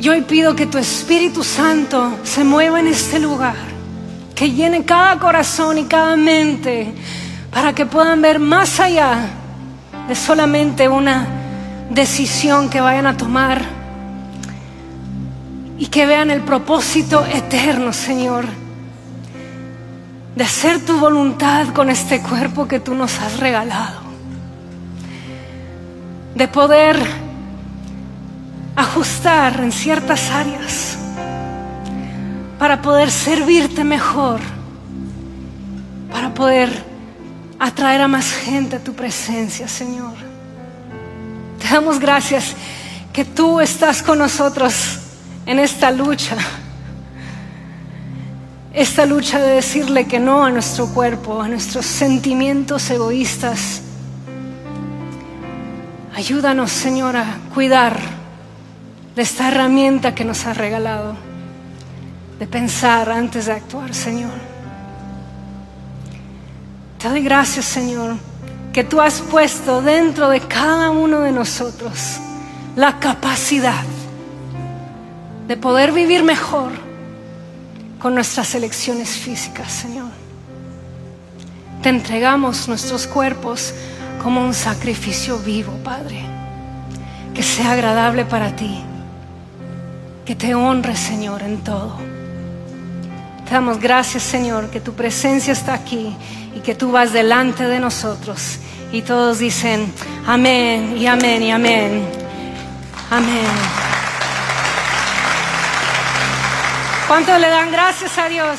Yo 0.00 0.12
hoy 0.12 0.22
pido 0.22 0.56
que 0.56 0.66
tu 0.66 0.78
Espíritu 0.78 1.44
Santo 1.44 2.18
se 2.24 2.42
mueva 2.42 2.80
en 2.80 2.88
este 2.88 3.18
lugar, 3.18 3.56
que 4.34 4.50
llene 4.50 4.84
cada 4.84 5.18
corazón 5.18 5.78
y 5.78 5.84
cada 5.84 6.16
mente 6.16 6.92
para 7.50 7.74
que 7.74 7.86
puedan 7.86 8.22
ver 8.22 8.38
más 8.38 8.80
allá 8.80 9.28
de 10.08 10.14
solamente 10.14 10.88
una 10.88 11.26
decisión 11.90 12.70
que 12.70 12.80
vayan 12.80 13.06
a 13.06 13.16
tomar 13.16 13.62
y 15.78 15.86
que 15.86 16.06
vean 16.06 16.30
el 16.30 16.40
propósito 16.40 17.24
eterno, 17.26 17.92
Señor, 17.92 18.46
de 20.36 20.44
hacer 20.44 20.84
tu 20.84 20.98
voluntad 20.98 21.68
con 21.68 21.90
este 21.90 22.20
cuerpo 22.20 22.66
que 22.66 22.80
tú 22.80 22.94
nos 22.94 23.18
has 23.20 23.38
regalado, 23.38 24.00
de 26.34 26.48
poder 26.48 26.98
ajustar 28.74 29.60
en 29.60 29.70
ciertas 29.70 30.30
áreas 30.30 30.98
para 32.58 32.82
poder 32.82 33.10
servirte 33.10 33.84
mejor, 33.84 34.40
para 36.10 36.34
poder 36.34 36.84
atraer 37.58 38.00
a 38.02 38.08
más 38.08 38.32
gente 38.32 38.76
a 38.76 38.80
tu 38.80 38.94
presencia, 38.94 39.68
Señor. 39.68 40.14
Te 41.60 41.68
damos 41.72 41.98
gracias 41.98 42.54
que 43.12 43.24
tú 43.24 43.60
estás 43.60 44.02
con 44.02 44.18
nosotros 44.18 44.98
en 45.46 45.58
esta 45.60 45.90
lucha. 45.90 46.36
Esta 48.74 49.06
lucha 49.06 49.38
de 49.38 49.54
decirle 49.54 50.08
que 50.08 50.18
no 50.18 50.44
a 50.44 50.50
nuestro 50.50 50.88
cuerpo, 50.88 51.40
a 51.40 51.46
nuestros 51.46 51.86
sentimientos 51.86 52.90
egoístas. 52.90 53.82
Ayúdanos, 56.12 56.72
Señor, 56.72 57.16
a 57.16 57.38
cuidar 57.54 57.96
de 59.14 59.22
esta 59.22 59.46
herramienta 59.46 60.12
que 60.12 60.24
nos 60.24 60.44
has 60.46 60.56
regalado, 60.56 61.14
de 62.40 62.48
pensar 62.48 63.08
antes 63.10 63.46
de 63.46 63.52
actuar, 63.52 63.94
Señor. 63.94 64.32
Te 66.98 67.08
doy 67.08 67.22
gracias, 67.22 67.66
Señor, 67.66 68.16
que 68.72 68.82
tú 68.82 69.00
has 69.00 69.20
puesto 69.20 69.82
dentro 69.82 70.28
de 70.28 70.40
cada 70.40 70.90
uno 70.90 71.20
de 71.20 71.30
nosotros 71.30 72.18
la 72.74 72.98
capacidad 72.98 73.84
de 75.46 75.56
poder 75.56 75.92
vivir 75.92 76.24
mejor 76.24 76.83
con 78.04 78.14
nuestras 78.14 78.54
elecciones 78.54 79.08
físicas, 79.16 79.72
Señor. 79.72 80.10
Te 81.82 81.88
entregamos 81.88 82.68
nuestros 82.68 83.06
cuerpos 83.06 83.72
como 84.22 84.44
un 84.44 84.52
sacrificio 84.52 85.38
vivo, 85.38 85.72
Padre, 85.82 86.20
que 87.32 87.42
sea 87.42 87.72
agradable 87.72 88.26
para 88.26 88.54
ti, 88.54 88.78
que 90.26 90.34
te 90.34 90.54
honre, 90.54 90.94
Señor, 90.96 91.40
en 91.44 91.64
todo. 91.64 91.96
Te 93.46 93.54
damos 93.54 93.80
gracias, 93.80 94.22
Señor, 94.22 94.68
que 94.68 94.80
tu 94.80 94.92
presencia 94.92 95.54
está 95.54 95.72
aquí 95.72 96.14
y 96.54 96.60
que 96.60 96.74
tú 96.74 96.92
vas 96.92 97.10
delante 97.10 97.66
de 97.66 97.80
nosotros. 97.80 98.58
Y 98.92 99.00
todos 99.00 99.38
dicen, 99.38 99.90
amén 100.26 100.94
y 100.98 101.06
amén 101.06 101.42
y 101.42 101.50
amén. 101.50 102.06
Amén. 103.10 104.03
¿Cuántos 107.06 107.38
le 107.38 107.48
dan 107.48 107.70
gracias 107.70 108.16
a 108.16 108.28
Dios? 108.28 108.58